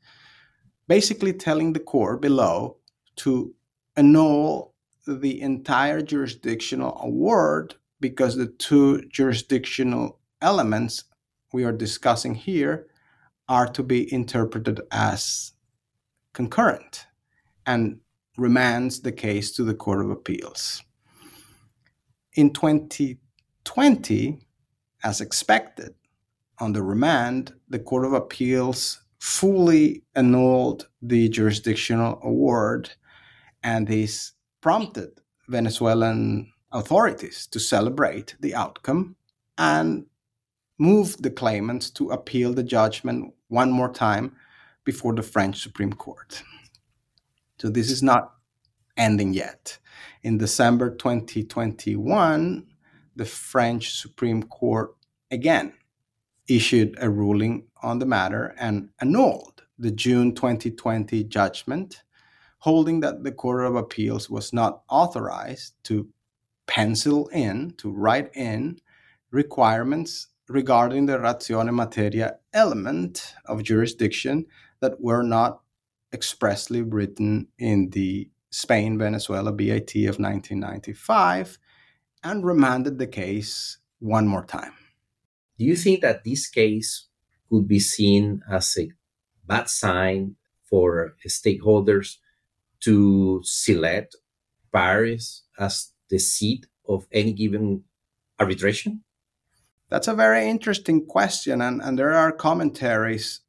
basically 0.86 1.32
telling 1.32 1.72
the 1.72 1.80
court 1.80 2.22
below 2.22 2.76
to 3.16 3.54
annul 3.96 4.74
the 5.06 5.40
entire 5.40 6.00
jurisdictional 6.00 6.98
award 7.02 7.74
because 8.00 8.36
the 8.36 8.46
two 8.46 9.02
jurisdictional 9.08 10.20
elements 10.40 11.04
we 11.52 11.64
are 11.64 11.72
discussing 11.72 12.34
here 12.34 12.86
are 13.48 13.66
to 13.66 13.82
be 13.82 14.12
interpreted 14.12 14.80
as 14.92 15.52
concurrent. 16.32 17.06
And 17.66 17.98
remands 18.40 19.02
the 19.02 19.12
case 19.12 19.52
to 19.52 19.62
the 19.62 19.74
Court 19.74 20.00
of 20.00 20.10
Appeals. 20.10 20.82
In 22.34 22.52
2020, 22.52 24.38
as 25.04 25.20
expected, 25.20 25.94
on 26.58 26.72
the 26.72 26.82
remand, 26.82 27.52
the 27.68 27.78
Court 27.78 28.04
of 28.06 28.14
Appeals 28.14 29.02
fully 29.18 30.02
annulled 30.14 30.88
the 31.02 31.28
jurisdictional 31.28 32.18
award 32.22 32.90
and 33.62 33.86
this 33.86 34.32
prompted 34.62 35.10
Venezuelan 35.48 36.50
authorities 36.72 37.46
to 37.48 37.60
celebrate 37.60 38.34
the 38.40 38.54
outcome 38.54 39.16
and 39.58 40.06
moved 40.78 41.22
the 41.22 41.30
claimants 41.30 41.90
to 41.90 42.10
appeal 42.10 42.54
the 42.54 42.62
judgment 42.62 43.34
one 43.48 43.70
more 43.70 43.92
time 43.92 44.34
before 44.84 45.14
the 45.14 45.22
French 45.22 45.62
Supreme 45.62 45.92
Court. 45.92 46.42
So 47.60 47.68
this 47.68 47.90
is 47.90 48.02
not 48.02 48.32
ending 48.96 49.34
yet. 49.34 49.78
In 50.22 50.38
December 50.38 50.96
2021, 50.96 52.66
the 53.16 53.24
French 53.26 54.00
Supreme 54.00 54.42
Court 54.44 54.96
again 55.30 55.74
issued 56.48 56.96
a 57.02 57.10
ruling 57.10 57.66
on 57.82 57.98
the 57.98 58.06
matter 58.06 58.54
and 58.58 58.88
annulled 59.00 59.62
the 59.78 59.90
June 59.90 60.34
2020 60.34 61.24
judgment, 61.24 62.02
holding 62.60 63.00
that 63.00 63.24
the 63.24 63.32
Court 63.32 63.66
of 63.66 63.76
Appeals 63.76 64.30
was 64.30 64.54
not 64.54 64.82
authorized 64.88 65.74
to 65.84 66.08
pencil 66.66 67.28
in, 67.28 67.74
to 67.76 67.90
write 67.90 68.30
in 68.34 68.80
requirements 69.30 70.28
regarding 70.48 71.04
the 71.04 71.18
ratione 71.18 71.74
materiae 71.74 72.32
element 72.54 73.34
of 73.44 73.62
jurisdiction 73.62 74.46
that 74.80 74.98
were 74.98 75.22
not 75.22 75.60
expressly 76.12 76.82
written 76.82 77.48
in 77.58 77.90
the 77.90 78.30
Spain 78.50 78.98
Venezuela 78.98 79.52
BIT 79.52 79.94
of 80.08 80.18
1995 80.18 81.58
and 82.24 82.44
remanded 82.44 82.98
the 82.98 83.06
case 83.06 83.78
one 84.00 84.26
more 84.26 84.44
time. 84.44 84.72
Do 85.58 85.64
you 85.64 85.76
think 85.76 86.00
that 86.00 86.24
this 86.24 86.48
case 86.48 87.06
could 87.48 87.68
be 87.68 87.80
seen 87.80 88.42
as 88.50 88.76
a 88.78 88.90
bad 89.46 89.68
sign 89.68 90.36
for 90.64 91.14
stakeholders 91.26 92.16
to 92.80 93.40
select 93.44 94.16
Paris 94.72 95.42
as 95.58 95.92
the 96.08 96.18
seat 96.18 96.66
of 96.88 97.06
any 97.12 97.32
given 97.32 97.84
arbitration? 98.38 99.02
That's 99.88 100.08
a 100.08 100.14
very 100.14 100.48
interesting 100.48 101.04
question, 101.04 101.60
and, 101.60 101.82
and 101.82 101.98
there 101.98 102.14
are 102.14 102.32
commentaries 102.32 103.40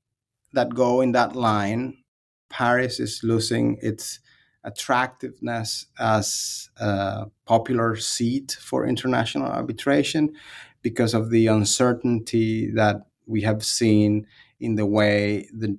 that 0.54 0.74
go 0.74 1.02
in 1.02 1.12
that 1.14 1.36
line. 1.36 2.01
Paris 2.52 3.00
is 3.00 3.22
losing 3.24 3.78
its 3.82 4.20
attractiveness 4.64 5.88
as 6.00 6.70
a 6.78 7.26
popular 7.46 7.96
seat 7.96 8.58
for 8.60 8.86
international 8.86 9.48
arbitration 9.48 10.32
because 10.84 11.14
of 11.14 11.32
the 11.32 11.48
uncertainty 11.48 12.70
that 12.72 12.98
we 13.26 13.42
have 13.42 13.64
seen 13.64 14.28
in 14.60 14.76
the 14.76 14.86
way 14.86 15.50
the 15.54 15.78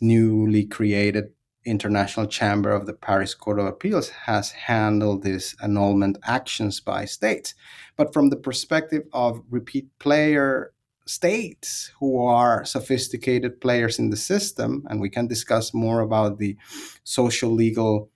newly 0.00 0.64
created 0.66 1.26
International 1.64 2.26
Chamber 2.26 2.70
of 2.70 2.86
the 2.86 2.92
Paris 2.92 3.34
Court 3.34 3.58
of 3.58 3.66
Appeals 3.66 4.10
has 4.10 4.52
handled 4.52 5.22
these 5.22 5.56
annulment 5.60 6.16
actions 6.24 6.80
by 6.80 7.04
states. 7.04 7.54
But 7.96 8.12
from 8.12 8.30
the 8.30 8.36
perspective 8.36 9.02
of 9.12 9.42
repeat 9.50 9.88
player 9.98 10.72
states 11.06 11.92
who 12.00 12.24
are 12.24 12.64
sophisticated 12.64 13.60
players 13.60 13.98
in 13.98 14.10
the 14.10 14.16
system, 14.16 14.84
and 14.90 15.00
we 15.00 15.08
can 15.08 15.26
discuss 15.26 15.72
more 15.72 16.00
about 16.00 16.38
the 16.38 16.56
social 17.04 17.50
legal 17.50 18.10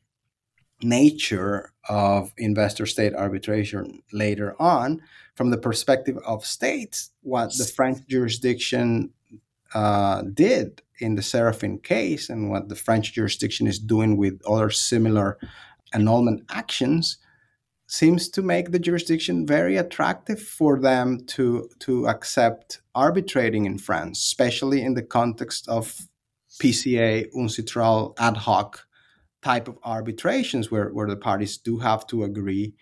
nature 0.83 1.73
of 1.89 2.33
investor 2.37 2.87
state 2.87 3.15
arbitration 3.15 4.03
later 4.13 4.57
on. 4.61 5.01
From 5.35 5.51
the 5.51 5.59
perspective 5.59 6.19
of 6.27 6.45
states, 6.45 7.11
what 7.23 7.57
the 7.57 7.65
French 7.65 8.07
jurisdiction 8.09 9.11
uh, 9.73 10.23
did 10.35 10.83
in 10.99 11.15
the 11.15 11.23
Serafin 11.23 11.79
case 11.79 12.29
and 12.29 12.51
what 12.51 12.69
the 12.69 12.77
French 12.77 13.13
jurisdiction 13.13 13.67
is 13.67 13.79
doing 13.79 14.17
with 14.17 14.41
other 14.47 14.71
similar 14.71 15.39
annulment 15.93 16.43
actions 16.51 17.19
seems 17.91 18.29
to 18.29 18.41
make 18.41 18.71
the 18.71 18.79
jurisdiction 18.79 19.45
very 19.45 19.77
attractive 19.77 20.41
for 20.41 20.79
them 20.79 21.19
to 21.27 21.69
to 21.81 22.07
accept 22.07 22.81
arbitrating 22.95 23.67
in 23.67 23.79
France, 23.79 24.19
especially 24.21 24.83
in 24.83 24.95
the 24.95 25.03
context 25.03 25.69
of 25.69 26.01
PCA, 26.63 27.27
UNCITRAL, 27.35 28.15
ad 28.19 28.37
hoc 28.37 28.87
type 29.43 29.67
of 29.67 29.77
arbitrations 29.83 30.71
where, 30.71 30.91
where 30.91 31.09
the 31.09 31.17
parties 31.17 31.57
do 31.57 31.79
have 31.79 32.07
to 32.07 32.23
agree 32.23 32.75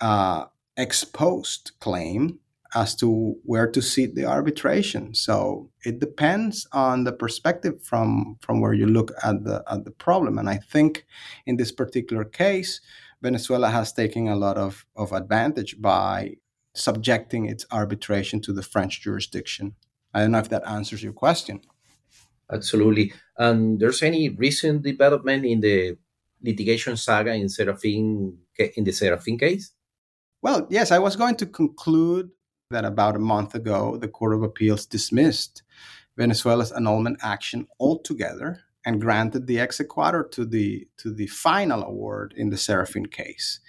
uh, 0.00 0.44
ex 0.76 1.04
post 1.04 1.72
claim 1.80 2.38
as 2.74 2.94
to 2.96 3.36
where 3.44 3.70
to 3.70 3.80
seat 3.80 4.14
the 4.14 4.26
arbitration. 4.26 5.14
So 5.14 5.70
it 5.84 6.00
depends 6.00 6.66
on 6.72 7.04
the 7.04 7.12
perspective 7.12 7.82
from 7.82 8.36
from 8.42 8.60
where 8.60 8.74
you 8.74 8.86
look 8.86 9.10
at 9.22 9.42
the 9.42 9.64
at 9.70 9.84
the 9.84 9.90
problem. 9.90 10.36
And 10.36 10.50
I 10.50 10.58
think 10.58 11.06
in 11.46 11.56
this 11.56 11.72
particular 11.72 12.24
case, 12.24 12.80
Venezuela 13.22 13.68
has 13.68 13.92
taken 13.92 14.28
a 14.28 14.36
lot 14.36 14.56
of, 14.56 14.86
of 14.96 15.12
advantage 15.12 15.80
by 15.80 16.36
subjecting 16.74 17.46
its 17.46 17.66
arbitration 17.70 18.40
to 18.40 18.52
the 18.52 18.62
French 18.62 19.02
jurisdiction. 19.02 19.74
I 20.14 20.20
don't 20.20 20.32
know 20.32 20.38
if 20.38 20.48
that 20.48 20.66
answers 20.66 21.02
your 21.02 21.12
question. 21.12 21.60
Absolutely. 22.52 23.12
And 23.36 23.78
there's 23.78 24.02
any 24.02 24.28
recent 24.30 24.82
development 24.82 25.44
in 25.44 25.60
the 25.60 25.96
litigation 26.42 26.96
saga 26.96 27.34
in 27.34 27.46
Serafin 27.46 28.36
in 28.58 28.84
the 28.84 28.92
Serafin 28.92 29.38
case? 29.38 29.72
Well, 30.42 30.66
yes, 30.70 30.90
I 30.90 30.98
was 30.98 31.16
going 31.16 31.36
to 31.36 31.46
conclude 31.46 32.30
that 32.70 32.84
about 32.84 33.16
a 33.16 33.20
month 33.20 33.54
ago, 33.54 33.96
the 33.96 34.08
Court 34.08 34.34
of 34.34 34.42
Appeals 34.42 34.86
dismissed 34.86 35.62
Venezuela's 36.16 36.72
annulment 36.72 37.18
action 37.22 37.66
altogether 37.78 38.60
and 38.84 39.00
granted 39.00 39.46
the 39.46 39.58
exequatur 39.58 40.30
to 40.32 40.44
the 40.44 40.88
to 40.98 41.12
the 41.12 41.26
final 41.26 41.82
award 41.82 42.34
in 42.36 42.50
the 42.50 42.56
Serafin 42.56 43.06
case. 43.06 43.60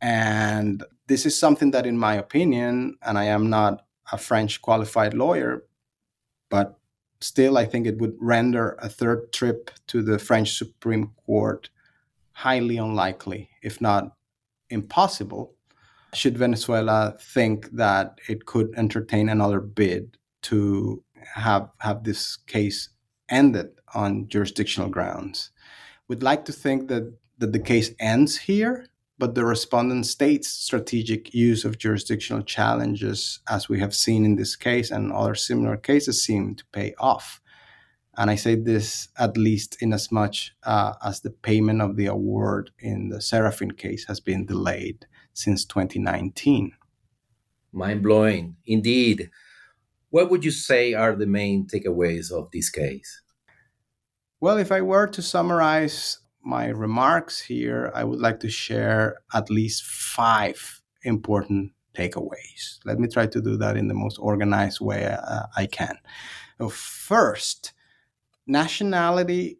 And 0.00 0.84
this 1.08 1.26
is 1.26 1.38
something 1.38 1.72
that, 1.72 1.86
in 1.86 1.98
my 1.98 2.14
opinion, 2.14 2.96
and 3.02 3.18
I 3.18 3.24
am 3.24 3.50
not 3.50 3.82
a 4.12 4.18
French 4.18 4.62
qualified 4.62 5.14
lawyer, 5.14 5.64
but 6.50 6.78
still 7.20 7.58
I 7.58 7.66
think 7.66 7.86
it 7.86 7.98
would 7.98 8.14
render 8.20 8.76
a 8.80 8.88
third 8.88 9.32
trip 9.32 9.70
to 9.88 10.02
the 10.02 10.18
French 10.18 10.56
Supreme 10.56 11.12
Court 11.26 11.68
highly 12.32 12.76
unlikely, 12.76 13.50
if 13.62 13.80
not 13.80 14.12
impossible, 14.70 15.54
should 16.14 16.38
Venezuela 16.38 17.16
think 17.20 17.70
that 17.72 18.18
it 18.28 18.46
could 18.46 18.72
entertain 18.76 19.28
another 19.28 19.60
bid 19.60 20.16
to 20.42 21.02
have 21.34 21.68
have 21.80 22.04
this 22.04 22.36
case 22.36 22.88
ended 23.28 23.70
on 23.94 24.28
jurisdictional 24.28 24.88
grounds. 24.88 25.50
We'd 26.08 26.22
like 26.22 26.44
to 26.46 26.52
think 26.52 26.88
that, 26.88 27.12
that 27.38 27.52
the 27.52 27.58
case 27.58 27.90
ends 28.00 28.36
here, 28.36 28.86
but 29.18 29.34
the 29.34 29.44
respondent 29.44 30.06
state's 30.06 30.48
strategic 30.48 31.34
use 31.34 31.64
of 31.64 31.78
jurisdictional 31.78 32.42
challenges, 32.42 33.40
as 33.48 33.68
we 33.68 33.80
have 33.80 33.94
seen 33.94 34.24
in 34.24 34.36
this 34.36 34.56
case 34.56 34.90
and 34.90 35.12
other 35.12 35.34
similar 35.34 35.76
cases, 35.76 36.22
seem 36.22 36.54
to 36.54 36.64
pay 36.72 36.94
off. 36.98 37.40
And 38.16 38.30
I 38.30 38.34
say 38.34 38.56
this 38.56 39.08
at 39.18 39.36
least 39.36 39.80
in 39.80 39.92
as 39.92 40.10
much 40.10 40.52
uh, 40.64 40.94
as 41.04 41.20
the 41.20 41.30
payment 41.30 41.80
of 41.80 41.96
the 41.96 42.06
award 42.06 42.70
in 42.80 43.10
the 43.10 43.20
Serafin 43.20 43.76
case 43.76 44.04
has 44.06 44.18
been 44.18 44.44
delayed 44.44 45.06
since 45.34 45.64
2019. 45.64 46.72
Mind 47.72 48.02
blowing, 48.02 48.56
indeed. 48.66 49.30
What 50.10 50.30
would 50.30 50.44
you 50.44 50.50
say 50.50 50.94
are 50.94 51.14
the 51.14 51.26
main 51.26 51.66
takeaways 51.66 52.32
of 52.32 52.50
this 52.50 52.70
case? 52.70 53.22
Well, 54.40 54.56
if 54.56 54.72
I 54.72 54.80
were 54.80 55.06
to 55.08 55.20
summarize 55.20 56.18
my 56.42 56.68
remarks 56.68 57.40
here, 57.40 57.92
I 57.94 58.04
would 58.04 58.20
like 58.20 58.40
to 58.40 58.48
share 58.48 59.20
at 59.34 59.50
least 59.50 59.84
five 59.84 60.80
important 61.02 61.72
takeaways. 61.94 62.78
Let 62.84 62.98
me 62.98 63.08
try 63.08 63.26
to 63.26 63.40
do 63.40 63.56
that 63.58 63.76
in 63.76 63.88
the 63.88 63.94
most 63.94 64.18
organized 64.18 64.80
way 64.80 65.04
uh, 65.06 65.42
I 65.56 65.66
can. 65.66 65.98
First, 66.70 67.72
nationality 68.46 69.58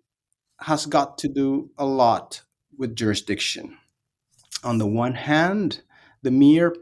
has 0.61 0.87
got 0.87 1.19
to 1.19 1.29
do 1.29 1.71
a 1.77 1.85
lot 1.85 2.43
with 2.77 2.97
jurisdiction. 2.97 3.77
On 4.65 4.79
the 4.79 4.87
one 4.87 5.15
hand, 5.15 5.83
the 6.23 6.31
mere 6.31 6.75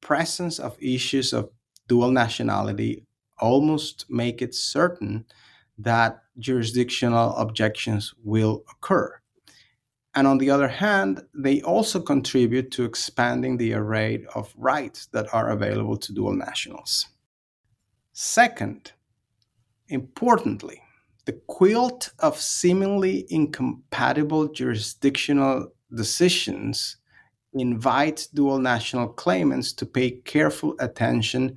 presence 0.00 0.58
of 0.58 0.76
issues 0.80 1.32
of 1.32 1.50
dual 1.86 2.10
nationality 2.10 3.06
almost 3.40 4.06
make 4.08 4.42
it 4.42 4.54
certain 4.54 5.24
that 5.78 6.22
jurisdictional 6.38 7.34
objections 7.36 8.14
will 8.22 8.64
occur. 8.70 9.20
And 10.14 10.26
on 10.26 10.38
the 10.38 10.50
other 10.50 10.68
hand, 10.68 11.22
they 11.34 11.62
also 11.62 12.00
contribute 12.00 12.70
to 12.72 12.84
expanding 12.84 13.56
the 13.56 13.74
array 13.74 14.24
of 14.34 14.52
rights 14.56 15.06
that 15.12 15.32
are 15.32 15.50
available 15.50 15.96
to 15.98 16.12
dual 16.12 16.34
nationals. 16.34 17.06
Second, 18.12 18.92
importantly, 19.88 20.82
the 21.26 21.40
quilt 21.46 22.10
of 22.18 22.40
seemingly 22.40 23.26
incompatible 23.30 24.48
jurisdictional 24.48 25.72
decisions 25.94 26.96
invites 27.52 28.26
dual 28.26 28.58
national 28.58 29.08
claimants 29.08 29.72
to 29.74 29.86
pay 29.86 30.10
careful 30.10 30.74
attention 30.80 31.56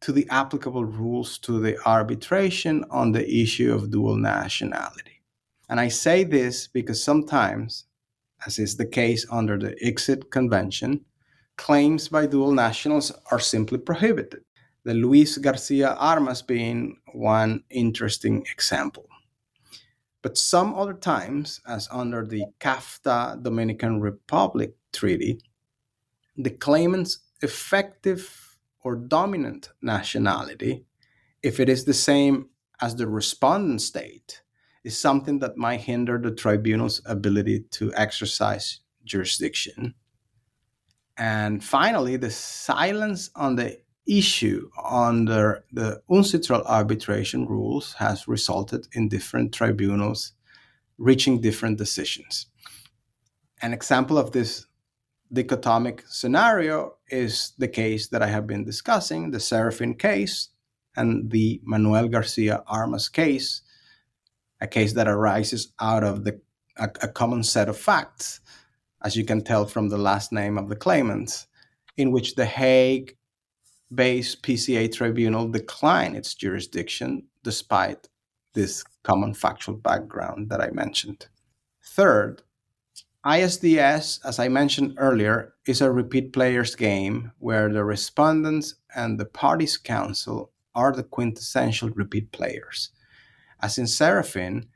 to 0.00 0.12
the 0.12 0.28
applicable 0.30 0.84
rules 0.84 1.38
to 1.38 1.60
the 1.60 1.78
arbitration 1.86 2.84
on 2.90 3.12
the 3.12 3.28
issue 3.28 3.72
of 3.74 3.90
dual 3.90 4.16
nationality. 4.16 5.20
And 5.68 5.78
I 5.78 5.88
say 5.88 6.24
this 6.24 6.66
because 6.66 7.02
sometimes, 7.02 7.84
as 8.46 8.58
is 8.58 8.76
the 8.76 8.86
case 8.86 9.26
under 9.30 9.58
the 9.58 9.76
ICSID 9.84 10.30
Convention, 10.30 11.04
claims 11.56 12.08
by 12.08 12.26
dual 12.26 12.52
nationals 12.52 13.12
are 13.30 13.38
simply 13.38 13.78
prohibited. 13.78 14.40
The 14.84 14.94
Luis 14.94 15.36
Garcia 15.36 15.92
Armas 15.94 16.40
being 16.40 16.96
one 17.12 17.62
interesting 17.68 18.46
example. 18.50 19.06
But 20.22 20.38
some 20.38 20.74
other 20.74 20.94
times, 20.94 21.60
as 21.66 21.88
under 21.90 22.26
the 22.26 22.44
CAFTA 22.60 23.42
Dominican 23.42 24.00
Republic 24.00 24.74
Treaty, 24.92 25.40
the 26.36 26.50
claimant's 26.50 27.18
effective 27.42 28.49
or 28.82 28.96
dominant 28.96 29.70
nationality, 29.82 30.84
if 31.42 31.60
it 31.60 31.68
is 31.68 31.84
the 31.84 31.94
same 31.94 32.48
as 32.80 32.96
the 32.96 33.06
respondent 33.06 33.82
state, 33.82 34.42
is 34.84 34.96
something 34.96 35.38
that 35.40 35.56
might 35.56 35.80
hinder 35.80 36.18
the 36.18 36.30
tribunal's 36.30 37.02
ability 37.04 37.64
to 37.70 37.92
exercise 37.94 38.80
jurisdiction. 39.04 39.94
And 41.16 41.62
finally, 41.62 42.16
the 42.16 42.30
silence 42.30 43.30
on 43.36 43.56
the 43.56 43.78
issue 44.06 44.70
under 44.82 45.64
the 45.72 46.02
UNCITRAL 46.10 46.64
arbitration 46.64 47.46
rules 47.46 47.92
has 47.94 48.26
resulted 48.26 48.88
in 48.92 49.08
different 49.08 49.52
tribunals 49.52 50.32
reaching 50.96 51.40
different 51.40 51.78
decisions. 51.78 52.46
An 53.62 53.74
example 53.74 54.16
of 54.16 54.32
this 54.32 54.66
dichotomic 55.32 56.04
scenario 56.08 56.96
is 57.08 57.52
the 57.58 57.68
case 57.68 58.08
that 58.08 58.22
I 58.22 58.26
have 58.26 58.46
been 58.46 58.64
discussing, 58.64 59.30
the 59.30 59.38
Serafin 59.38 59.98
case 59.98 60.48
and 60.96 61.30
the 61.30 61.60
Manuel 61.64 62.08
Garcia 62.08 62.62
Armas 62.66 63.08
case, 63.08 63.62
a 64.60 64.66
case 64.66 64.92
that 64.94 65.08
arises 65.08 65.72
out 65.80 66.04
of 66.04 66.24
the, 66.24 66.40
a, 66.76 66.90
a 67.02 67.08
common 67.08 67.42
set 67.42 67.68
of 67.68 67.78
facts, 67.78 68.40
as 69.02 69.16
you 69.16 69.24
can 69.24 69.42
tell 69.42 69.66
from 69.66 69.88
the 69.88 69.98
last 69.98 70.32
name 70.32 70.58
of 70.58 70.68
the 70.68 70.76
claimant, 70.76 71.46
in 71.96 72.10
which 72.10 72.34
the 72.34 72.46
Hague 72.46 73.16
based 73.92 74.42
PCA 74.42 74.92
tribunal 74.92 75.48
declined 75.48 76.16
its 76.16 76.34
jurisdiction 76.34 77.24
despite 77.42 78.08
this 78.54 78.84
common 79.02 79.34
factual 79.34 79.76
background 79.76 80.50
that 80.50 80.60
I 80.60 80.70
mentioned. 80.70 81.26
Third, 81.82 82.42
ISDS, 83.26 84.20
as 84.24 84.38
I 84.38 84.48
mentioned 84.48 84.94
earlier, 84.96 85.52
is 85.66 85.82
a 85.82 85.92
repeat 85.92 86.32
players 86.32 86.74
game 86.74 87.32
where 87.38 87.70
the 87.70 87.84
respondents 87.84 88.76
and 88.94 89.20
the 89.20 89.26
parties 89.26 89.76
counsel 89.76 90.52
are 90.74 90.92
the 90.92 91.02
quintessential 91.02 91.90
repeat 91.90 92.32
players. 92.32 92.90
As 93.60 93.76
in 93.76 93.86
Serafin, 93.86 94.68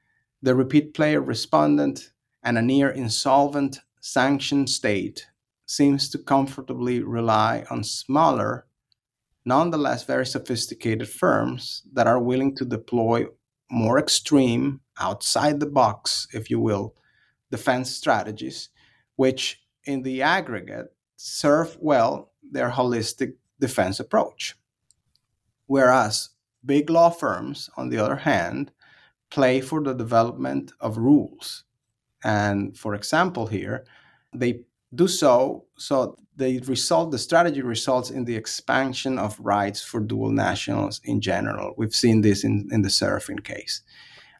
the 0.42 0.54
repeat 0.54 0.92
player 0.92 1.22
respondent 1.22 2.12
and 2.42 2.58
a 2.58 2.62
near 2.62 2.90
insolvent 2.90 3.80
sanctioned 4.00 4.68
state 4.68 5.26
seems 5.64 6.10
to 6.10 6.18
comfortably 6.18 7.02
rely 7.02 7.64
on 7.70 7.82
smaller 7.82 8.66
nonetheless 9.46 10.04
very 10.04 10.26
sophisticated 10.26 11.08
firms 11.08 11.82
that 11.92 12.06
are 12.06 12.18
willing 12.18 12.54
to 12.56 12.64
deploy 12.64 13.24
more 13.70 13.98
extreme, 13.98 14.80
outside 15.00 15.60
the 15.60 15.66
box, 15.66 16.28
if 16.32 16.50
you 16.50 16.60
will, 16.60 16.94
defense 17.56 17.88
strategies, 18.02 18.58
which 19.16 19.42
in 19.84 20.02
the 20.02 20.22
aggregate 20.22 20.88
serve 21.16 21.76
well 21.80 22.12
their 22.56 22.70
holistic 22.70 23.34
defense 23.60 24.00
approach. 24.00 24.56
Whereas 25.66 26.30
big 26.64 26.90
law 26.90 27.10
firms, 27.10 27.70
on 27.76 27.88
the 27.88 27.98
other 27.98 28.16
hand, 28.16 28.72
play 29.30 29.60
for 29.60 29.80
the 29.82 29.94
development 29.94 30.72
of 30.80 30.98
rules. 30.98 31.64
And 32.22 32.76
for 32.82 32.94
example, 32.94 33.46
here, 33.46 33.84
they 34.32 34.52
do 34.94 35.08
so 35.08 35.64
so 35.76 36.16
the 36.36 36.60
result 36.60 37.10
the 37.10 37.18
strategy 37.18 37.62
results 37.62 38.10
in 38.10 38.24
the 38.24 38.36
expansion 38.36 39.18
of 39.18 39.38
rights 39.40 39.80
for 39.82 40.00
dual 40.00 40.30
nationals 40.30 41.00
in 41.04 41.20
general 41.20 41.74
we've 41.76 41.94
seen 41.94 42.20
this 42.20 42.44
in, 42.44 42.68
in 42.70 42.82
the 42.82 42.88
Serafin 42.88 43.40
case 43.42 43.82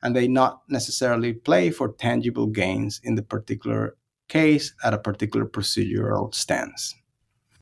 and 0.05 0.15
they 0.15 0.29
not 0.29 0.63
necessarily 0.69 1.33
play 1.33 1.71
for 1.71 1.93
tangible 1.95 2.47
gains 2.47 3.01
in 3.03 3.17
the 3.17 3.23
particular 3.23 3.97
case 4.29 4.73
at 4.85 4.95
a 4.95 4.99
particular 4.99 5.47
procedural 5.47 6.33
stance 6.33 6.95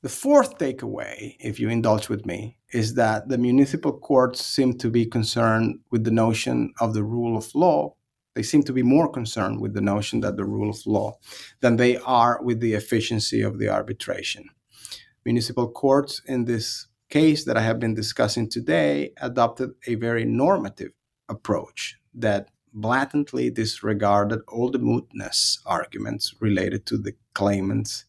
the 0.02 0.08
fourth 0.08 0.58
takeaway 0.58 1.36
if 1.40 1.58
you 1.58 1.70
indulge 1.70 2.10
with 2.10 2.26
me 2.26 2.58
is 2.72 2.94
that 2.94 3.28
the 3.28 3.38
municipal 3.38 3.92
courts 3.92 4.44
seem 4.44 4.76
to 4.76 4.90
be 4.90 5.06
concerned 5.06 5.78
with 5.90 6.04
the 6.04 6.10
notion 6.10 6.74
of 6.80 6.92
the 6.92 7.04
rule 7.04 7.38
of 7.38 7.54
law 7.54 7.94
they 8.34 8.42
seem 8.42 8.62
to 8.64 8.72
be 8.72 8.82
more 8.82 9.10
concerned 9.10 9.60
with 9.60 9.74
the 9.74 9.80
notion 9.80 10.20
that 10.20 10.36
the 10.36 10.44
rule 10.44 10.70
of 10.70 10.86
law 10.86 11.18
than 11.60 11.76
they 11.76 11.96
are 11.98 12.42
with 12.42 12.60
the 12.60 12.74
efficiency 12.74 13.42
of 13.42 13.58
the 13.58 13.68
arbitration. 13.68 14.48
Municipal 15.24 15.70
courts 15.70 16.22
in 16.26 16.46
this 16.46 16.88
case 17.10 17.44
that 17.44 17.56
I 17.56 17.60
have 17.60 17.78
been 17.78 17.94
discussing 17.94 18.48
today 18.48 19.12
adopted 19.20 19.72
a 19.86 19.96
very 19.96 20.24
normative 20.24 20.92
approach 21.28 21.98
that 22.14 22.48
blatantly 22.72 23.50
disregarded 23.50 24.40
all 24.48 24.70
the 24.70 24.78
mootness 24.78 25.58
arguments 25.66 26.34
related 26.40 26.86
to 26.86 26.96
the 26.96 27.14
claimant's 27.34 28.04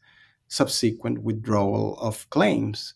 subsequent 0.47 1.21
withdrawal 1.21 1.97
of 1.99 2.29
claims 2.29 2.93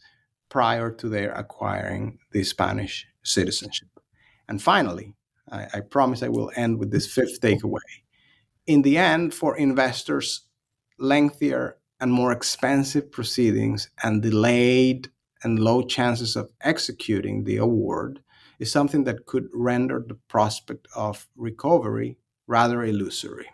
prior 0.49 0.91
to 0.91 1.09
their 1.09 1.31
acquiring 1.33 2.19
the 2.31 2.43
Spanish 2.43 3.05
citizenship. 3.23 3.89
And 4.47 4.61
finally, 4.61 5.13
I, 5.51 5.67
I 5.73 5.79
promise 5.81 6.23
I 6.23 6.29
will 6.29 6.51
end 6.55 6.79
with 6.79 6.91
this 6.91 7.11
fifth 7.11 7.41
takeaway. 7.41 7.79
In 8.65 8.81
the 8.81 8.97
end, 8.97 9.33
for 9.33 9.57
investors, 9.57 10.41
lengthier 10.99 11.77
and 11.99 12.11
more 12.11 12.31
expensive 12.31 13.11
proceedings 13.11 13.89
and 14.03 14.21
delayed 14.21 15.09
and 15.43 15.59
low 15.59 15.81
chances 15.81 16.35
of 16.35 16.51
executing 16.61 17.43
the 17.43 17.57
award 17.57 18.19
is 18.59 18.71
something 18.71 19.03
that 19.05 19.25
could 19.25 19.47
render 19.53 20.03
the 20.07 20.15
prospect 20.27 20.87
of 20.95 21.27
recovery 21.35 22.17
rather 22.47 22.83
illusory. 22.83 23.47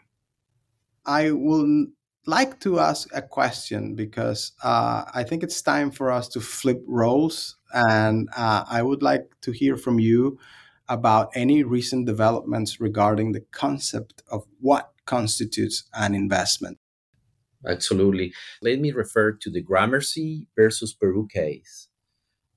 I 1.06 1.32
will 1.32 1.88
like 2.26 2.60
to 2.62 2.80
ask 2.80 3.10
a 3.14 3.22
question 3.22 3.96
because 3.96 4.54
uh, 4.64 5.04
I 5.14 5.24
think 5.24 5.44
it's 5.44 5.62
time 5.62 5.92
for 5.92 6.12
us 6.12 6.28
to 6.30 6.40
flip 6.40 6.82
roles, 6.88 7.58
and 7.74 8.30
uh, 8.36 8.64
I 8.70 8.82
would 8.82 9.04
like 9.04 9.30
to 9.42 9.52
hear 9.52 9.76
from 9.76 10.00
you 10.00 10.38
about 10.88 11.30
any 11.36 11.64
recent 11.64 12.06
developments 12.06 12.80
regarding 12.80 13.32
the 13.32 13.44
concept 13.52 14.24
of 14.30 14.46
what 14.60 14.92
constitutes 15.06 15.84
an 15.94 16.14
investment. 16.14 16.78
Absolutely. 17.66 18.34
Let 18.62 18.80
me 18.80 18.92
refer 18.92 19.32
to 19.32 19.50
the 19.50 19.62
Gramercy 19.62 20.48
versus 20.56 20.94
Peru 20.94 21.28
case. 21.28 21.88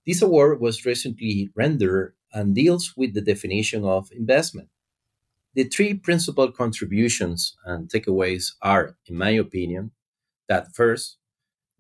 This 0.07 0.23
award 0.23 0.61
was 0.61 0.85
recently 0.85 1.51
rendered 1.55 2.15
and 2.37 2.55
deals 2.55 2.85
with 2.97 3.15
the 3.15 3.23
definition 3.33 3.83
of 3.85 4.11
investment. 4.13 4.69
The 5.55 5.65
three 5.65 5.95
principal 5.95 6.53
contributions 6.53 7.57
and 7.65 7.89
takeaways 7.89 8.45
are, 8.63 8.97
in 9.07 9.17
my 9.17 9.31
opinion, 9.47 9.93
that 10.49 10.75
first, 10.75 11.19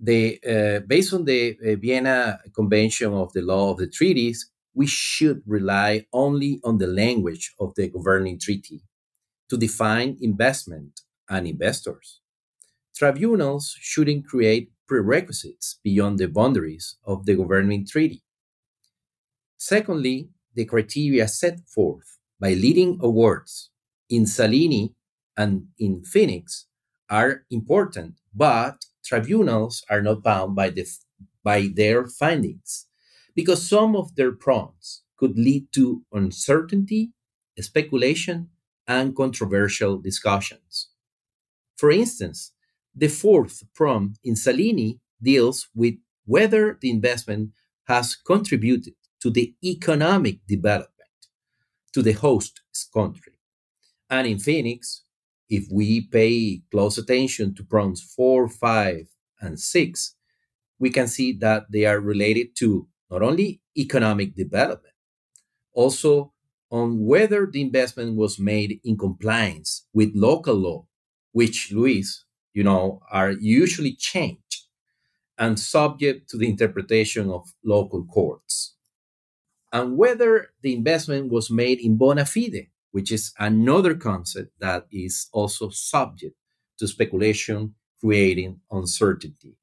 the, 0.01 0.23
uh, 0.55 0.81
based 0.87 1.12
on 1.14 1.25
the 1.25 1.57
uh, 1.59 1.77
Vienna 1.77 2.40
Convention 2.55 3.12
of 3.14 3.33
the 3.35 3.42
Law 3.42 3.73
of 3.73 3.79
the 3.79 3.88
Treaties, 3.88 4.51
we 4.75 4.87
should 4.87 5.42
rely 5.47 6.07
only 6.12 6.61
on 6.64 6.79
the 6.79 6.87
language 6.87 7.55
of 7.61 7.75
the 7.77 7.88
governing 7.88 8.38
treaty 8.38 8.83
to 9.51 9.57
define 9.57 10.19
investment 10.21 11.03
and 11.29 11.47
investors. 11.47 12.21
Tribunals 12.97 13.77
shouldn't 13.81 14.27
create 14.27 14.73
prerequisites 14.88 15.79
beyond 15.85 16.19
the 16.19 16.29
boundaries 16.29 16.97
of 17.05 17.27
the 17.27 17.37
governing 17.37 17.87
treaty. 17.87 18.23
Secondly, 19.59 20.31
the 20.57 20.64
criteria 20.64 21.29
set 21.29 21.61
forth 21.69 22.19
by 22.40 22.55
leading 22.55 22.99
awards 23.01 23.71
in 24.09 24.27
Salini 24.27 24.95
and 25.37 25.69
in 25.79 26.03
Phoenix 26.03 26.66
are 27.09 27.45
important, 27.51 28.14
but 28.35 28.85
tribunals 29.05 29.85
are 29.88 30.03
not 30.03 30.23
bound 30.23 30.57
by, 30.57 30.71
the, 30.71 30.87
by 31.45 31.69
their 31.73 32.07
findings 32.07 32.87
because 33.35 33.69
some 33.69 33.95
of 33.95 34.16
their 34.16 34.33
prongs 34.33 35.03
could 35.16 35.38
lead 35.38 35.66
to 35.73 36.03
uncertainty, 36.12 37.12
speculation, 37.61 38.49
and 38.88 39.14
controversial 39.14 39.99
discussions. 39.99 40.88
For 41.77 41.90
instance, 41.90 42.53
the 42.95 43.09
fourth 43.09 43.62
prong 43.75 44.16
in 44.25 44.37
Salini 44.37 45.01
deals 45.23 45.69
with 45.75 45.95
whether 46.25 46.79
the 46.81 46.90
investment 46.90 47.51
has 47.87 48.16
contributed 48.16 48.95
to 49.26 49.30
the 49.32 49.56
economic 49.64 50.38
development 50.46 51.18
to 51.92 52.00
the 52.00 52.12
host 52.12 52.60
country. 52.94 53.32
And 54.08 54.24
in 54.24 54.38
Phoenix, 54.38 55.02
if 55.48 55.64
we 55.68 56.02
pay 56.02 56.62
close 56.70 56.96
attention 56.96 57.52
to 57.56 57.64
prongs 57.64 58.00
four, 58.00 58.48
five, 58.48 59.08
and 59.40 59.58
six, 59.58 60.14
we 60.78 60.90
can 60.90 61.08
see 61.08 61.32
that 61.38 61.64
they 61.72 61.86
are 61.86 61.98
related 61.98 62.54
to 62.58 62.86
not 63.10 63.20
only 63.20 63.60
economic 63.76 64.36
development, 64.36 64.94
also 65.72 66.32
on 66.70 67.04
whether 67.04 67.46
the 67.46 67.62
investment 67.62 68.14
was 68.14 68.38
made 68.38 68.78
in 68.84 68.96
compliance 68.96 69.88
with 69.92 70.12
local 70.14 70.54
law, 70.54 70.86
which, 71.32 71.72
Luis, 71.72 72.24
you 72.54 72.62
know, 72.62 73.00
are 73.10 73.32
usually 73.32 73.96
changed 73.96 74.68
and 75.36 75.58
subject 75.58 76.30
to 76.30 76.36
the 76.36 76.48
interpretation 76.48 77.28
of 77.28 77.52
local 77.64 78.04
courts. 78.04 78.75
And 79.76 79.98
whether 79.98 80.54
the 80.62 80.72
investment 80.72 81.30
was 81.30 81.50
made 81.50 81.80
in 81.80 81.98
bona 81.98 82.24
fide, 82.24 82.68
which 82.92 83.12
is 83.12 83.34
another 83.38 83.94
concept 83.94 84.52
that 84.58 84.86
is 84.90 85.28
also 85.34 85.68
subject 85.68 86.34
to 86.78 86.88
speculation, 86.88 87.74
creating 88.00 88.60
uncertainty. 88.70 89.58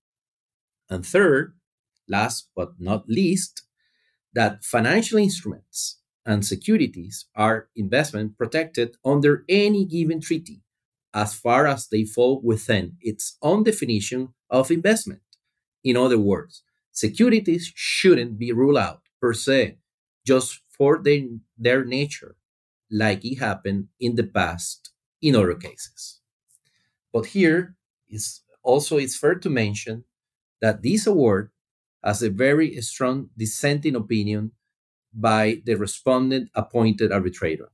And 0.87 1.03
third, 1.03 1.55
last 2.07 2.49
but 2.55 2.73
not 2.77 3.09
least, 3.09 3.63
that 4.35 4.63
financial 4.63 5.17
instruments 5.17 5.99
and 6.27 6.45
securities 6.45 7.25
are 7.35 7.69
investment 7.75 8.37
protected 8.37 8.97
under 9.03 9.43
any 9.49 9.83
given 9.83 10.21
treaty 10.21 10.61
as 11.11 11.33
far 11.33 11.65
as 11.65 11.87
they 11.87 12.05
fall 12.05 12.39
within 12.43 12.97
its 13.01 13.35
own 13.41 13.63
definition 13.63 14.35
of 14.47 14.69
investment. 14.69 15.23
In 15.83 15.97
other 15.97 16.19
words, 16.19 16.61
securities 16.91 17.71
shouldn't 17.73 18.37
be 18.37 18.51
ruled 18.51 18.77
out 18.77 19.01
per 19.19 19.33
se 19.33 19.79
just 20.25 20.61
for 20.69 21.01
their, 21.01 21.21
their 21.57 21.85
nature, 21.85 22.35
like 22.91 23.23
it 23.25 23.39
happened 23.39 23.87
in 23.99 24.15
the 24.15 24.23
past 24.23 24.91
in 25.21 25.35
other 25.35 25.55
cases. 25.55 26.19
But 27.11 27.27
here 27.27 27.75
is 28.09 28.41
also 28.63 28.97
it's 28.97 29.17
fair 29.17 29.35
to 29.35 29.49
mention 29.49 30.05
that 30.61 30.81
this 30.81 31.05
award 31.07 31.51
has 32.03 32.21
a 32.21 32.29
very 32.29 32.79
strong 32.81 33.29
dissenting 33.37 33.95
opinion 33.95 34.51
by 35.13 35.61
the 35.65 35.75
respondent 35.75 36.49
appointed 36.55 37.11
arbitrator. 37.11 37.69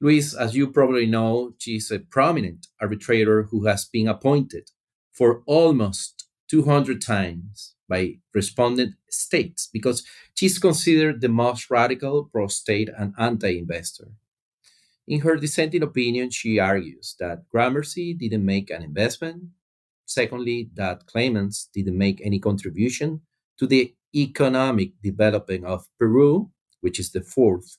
Luis, 0.00 0.34
as 0.34 0.56
you 0.56 0.70
probably 0.70 1.06
know, 1.06 1.52
she's 1.58 1.90
a 1.90 1.98
prominent 1.98 2.68
arbitrator 2.80 3.44
who 3.44 3.66
has 3.66 3.84
been 3.84 4.08
appointed 4.08 4.70
for 5.12 5.42
almost 5.46 6.26
200 6.48 7.02
times 7.02 7.74
by 7.90 8.14
respondent 8.32 8.94
states 9.10 9.68
because 9.70 10.02
she's 10.34 10.58
considered 10.58 11.20
the 11.20 11.28
most 11.28 11.70
radical 11.70 12.30
pro 12.32 12.46
state 12.46 12.88
and 12.96 13.12
anti 13.18 13.58
investor. 13.58 14.08
In 15.06 15.20
her 15.20 15.36
dissenting 15.36 15.82
opinion, 15.82 16.30
she 16.30 16.58
argues 16.58 17.16
that 17.18 17.48
Gramercy 17.50 18.14
didn't 18.14 18.46
make 18.46 18.70
an 18.70 18.82
investment 18.82 19.42
Secondly, 20.10 20.68
that 20.74 21.06
claimants 21.06 21.68
didn't 21.72 21.96
make 21.96 22.20
any 22.20 22.40
contribution 22.40 23.20
to 23.56 23.64
the 23.68 23.94
economic 24.12 24.90
development 25.04 25.64
of 25.64 25.86
Peru, 26.00 26.50
which 26.80 26.98
is 26.98 27.12
the 27.12 27.20
fourth 27.20 27.78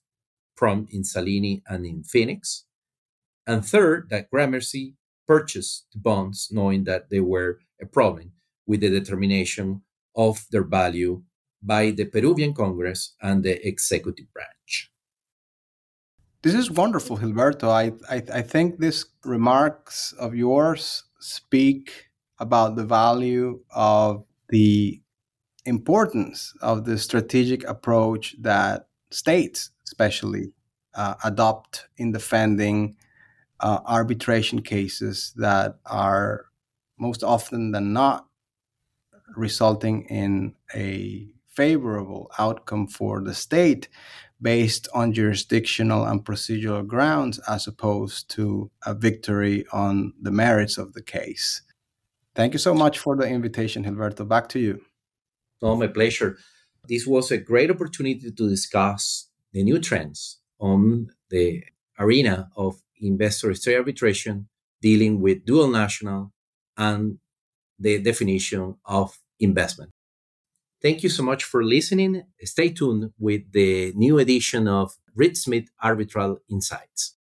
from 0.56 0.88
in 0.92 1.04
Salini 1.04 1.62
and 1.68 1.86
in 1.86 2.06
Phoenix. 2.06 2.64
And 3.46 3.66
third, 3.66 4.08
that 4.12 4.32
Gramercy 4.32 4.96
purchased 5.28 5.88
the 5.92 6.00
bonds 6.00 6.48
knowing 6.54 6.86
that 6.86 7.10
they 7.10 7.20
were 7.20 7.60
a 7.82 7.86
problem 7.86 8.32
with 8.66 8.80
the 8.80 8.90
determination 8.90 9.82
of 10.16 10.46
their 10.52 10.64
value 10.64 11.22
by 11.62 11.92
the 11.92 12.06
Peruvian 12.06 12.54
Congress 12.54 13.14
and 13.22 13.44
the 13.44 13.66
executive 13.68 14.32
branch. 14.34 14.92
This 16.42 16.56
is 16.56 16.72
wonderful, 16.72 17.18
Gilberto. 17.18 17.70
I, 17.70 17.92
I, 18.10 18.24
I 18.40 18.42
think 18.42 18.80
these 18.80 19.06
remarks 19.24 20.14
of 20.14 20.34
yours 20.34 21.04
speak 21.20 22.08
about 22.40 22.76
the 22.76 22.86
value 22.86 23.60
of 23.70 24.26
the 24.50 25.00
importance 25.66 26.54
of 26.62 26.86
the 26.86 26.98
strategic 26.98 27.64
approach 27.66 28.36
that 28.42 28.88
states, 29.12 29.70
especially, 29.86 30.52
uh, 30.96 31.14
adopt 31.24 31.88
in 31.98 32.12
defending 32.12 32.96
uh, 33.60 33.80
arbitration 33.86 34.62
cases 34.64 35.34
that 35.38 35.76
are 35.86 36.46
most 36.98 37.24
often 37.24 37.72
than 37.72 37.94
not 37.94 38.26
resulting 39.36 40.04
in 40.06 40.54
a 40.74 41.28
favorable 41.48 42.32
outcome 42.40 42.88
for 42.88 43.22
the 43.22 43.34
state 43.34 43.90
based 44.42 44.88
on 44.94 45.14
jurisdictional 45.14 46.06
and 46.06 46.26
procedural 46.26 46.86
grounds 46.86 47.40
as 47.48 47.68
opposed 47.68 48.30
to 48.30 48.72
a 48.86 48.94
victory 48.94 49.66
on 49.72 50.14
the 50.22 50.32
merits 50.32 50.78
of 50.78 50.94
the 50.94 51.02
case. 51.02 51.62
Thank 52.34 52.54
you 52.54 52.60
so 52.60 52.74
much 52.74 52.98
for 52.98 53.16
the 53.16 53.28
invitation, 53.28 53.84
Gilberto. 53.84 54.28
Back 54.28 54.48
to 54.50 54.60
you. 54.60 54.82
Oh, 55.62 55.76
my 55.76 55.88
pleasure. 55.88 56.38
This 56.88 57.06
was 57.06 57.30
a 57.30 57.38
great 57.38 57.70
opportunity 57.70 58.32
to 58.32 58.50
discuss 58.50 59.30
the 59.52 59.64
new 59.64 59.80
trends 59.80 60.40
on 60.60 61.12
the 61.30 61.64
arena 62.00 62.50
of 62.56 62.82
investor 63.00 63.54
state 63.54 63.76
arbitration 63.76 64.48
dealing 64.82 65.22
with 65.22 65.46
dual 65.46 65.68
national 65.68 66.32
and 66.78 67.20
the 67.78 68.00
definition 68.00 68.76
of 68.86 69.20
investment. 69.42 69.92
Thank 70.82 71.04
you 71.04 71.10
so 71.10 71.24
much 71.24 71.44
for 71.44 71.64
listening. 71.64 72.24
Stay 72.42 72.70
tuned 72.70 73.12
with 73.20 73.52
the 73.52 73.94
new 73.96 74.18
edition 74.18 74.68
of 74.68 74.98
Reed 75.16 75.38
Smith 75.38 75.66
Arbitral 75.82 76.40
Insights. 76.50 77.16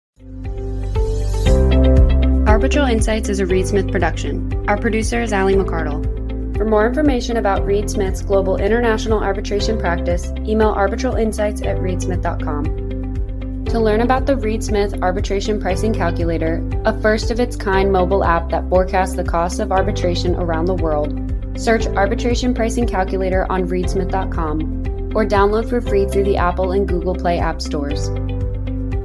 Arbitral 2.47 2.87
Insights 2.87 3.29
is 3.29 3.39
a 3.39 3.45
Reed 3.45 3.67
Smith 3.67 3.91
production. 3.91 4.51
Our 4.67 4.77
producer 4.77 5.21
is 5.21 5.31
Ali 5.31 5.55
McCardell. 5.55 6.21
For 6.57 6.65
more 6.65 6.87
information 6.87 7.37
about 7.37 7.65
Reed 7.65 7.89
Smith's 7.89 8.21
global 8.21 8.57
international 8.57 9.23
arbitration 9.23 9.79
practice, 9.79 10.31
email 10.39 10.73
arbitralinsights 10.73 11.65
at 11.65 11.77
reedsmith.com. 11.77 13.65
To 13.65 13.79
learn 13.79 14.01
about 14.01 14.25
the 14.25 14.35
Reed 14.35 14.63
Smith 14.63 14.93
Arbitration 15.01 15.61
Pricing 15.61 15.93
Calculator, 15.93 16.67
a 16.83 16.99
first 17.01 17.31
of 17.31 17.39
its 17.39 17.55
kind 17.55 17.91
mobile 17.91 18.23
app 18.23 18.49
that 18.49 18.67
forecasts 18.69 19.15
the 19.15 19.23
costs 19.23 19.59
of 19.59 19.71
arbitration 19.71 20.35
around 20.35 20.65
the 20.65 20.75
world, 20.75 21.40
Search 21.55 21.87
Arbitration 21.87 22.53
Pricing 22.53 22.87
Calculator 22.87 23.51
on 23.51 23.67
reedsmith.com 23.67 25.11
or 25.15 25.25
download 25.25 25.69
for 25.69 25.81
free 25.81 26.07
through 26.07 26.23
the 26.23 26.37
Apple 26.37 26.71
and 26.71 26.87
Google 26.87 27.15
Play 27.15 27.39
app 27.39 27.61
stores. 27.61 28.09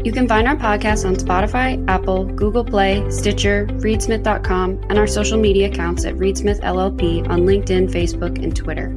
You 0.05 0.13
can 0.13 0.29
find 0.29 0.47
our 0.47 0.57
podcast 0.57 1.05
on 1.05 1.17
Spotify, 1.17 1.85
Apple, 1.89 2.27
Google 2.27 2.65
Play, 2.65 3.11
Stitcher, 3.11 3.67
reedsmith.com, 3.67 4.83
and 4.89 4.99
our 4.99 5.07
social 5.09 5.37
media 5.37 5.69
accounts 5.69 6.05
at 6.05 6.15
Reedsmith 6.15 6.61
LLP 6.61 7.29
on 7.29 7.41
LinkedIn, 7.41 7.91
Facebook, 7.91 8.41
and 8.41 8.55
Twitter. 8.55 8.97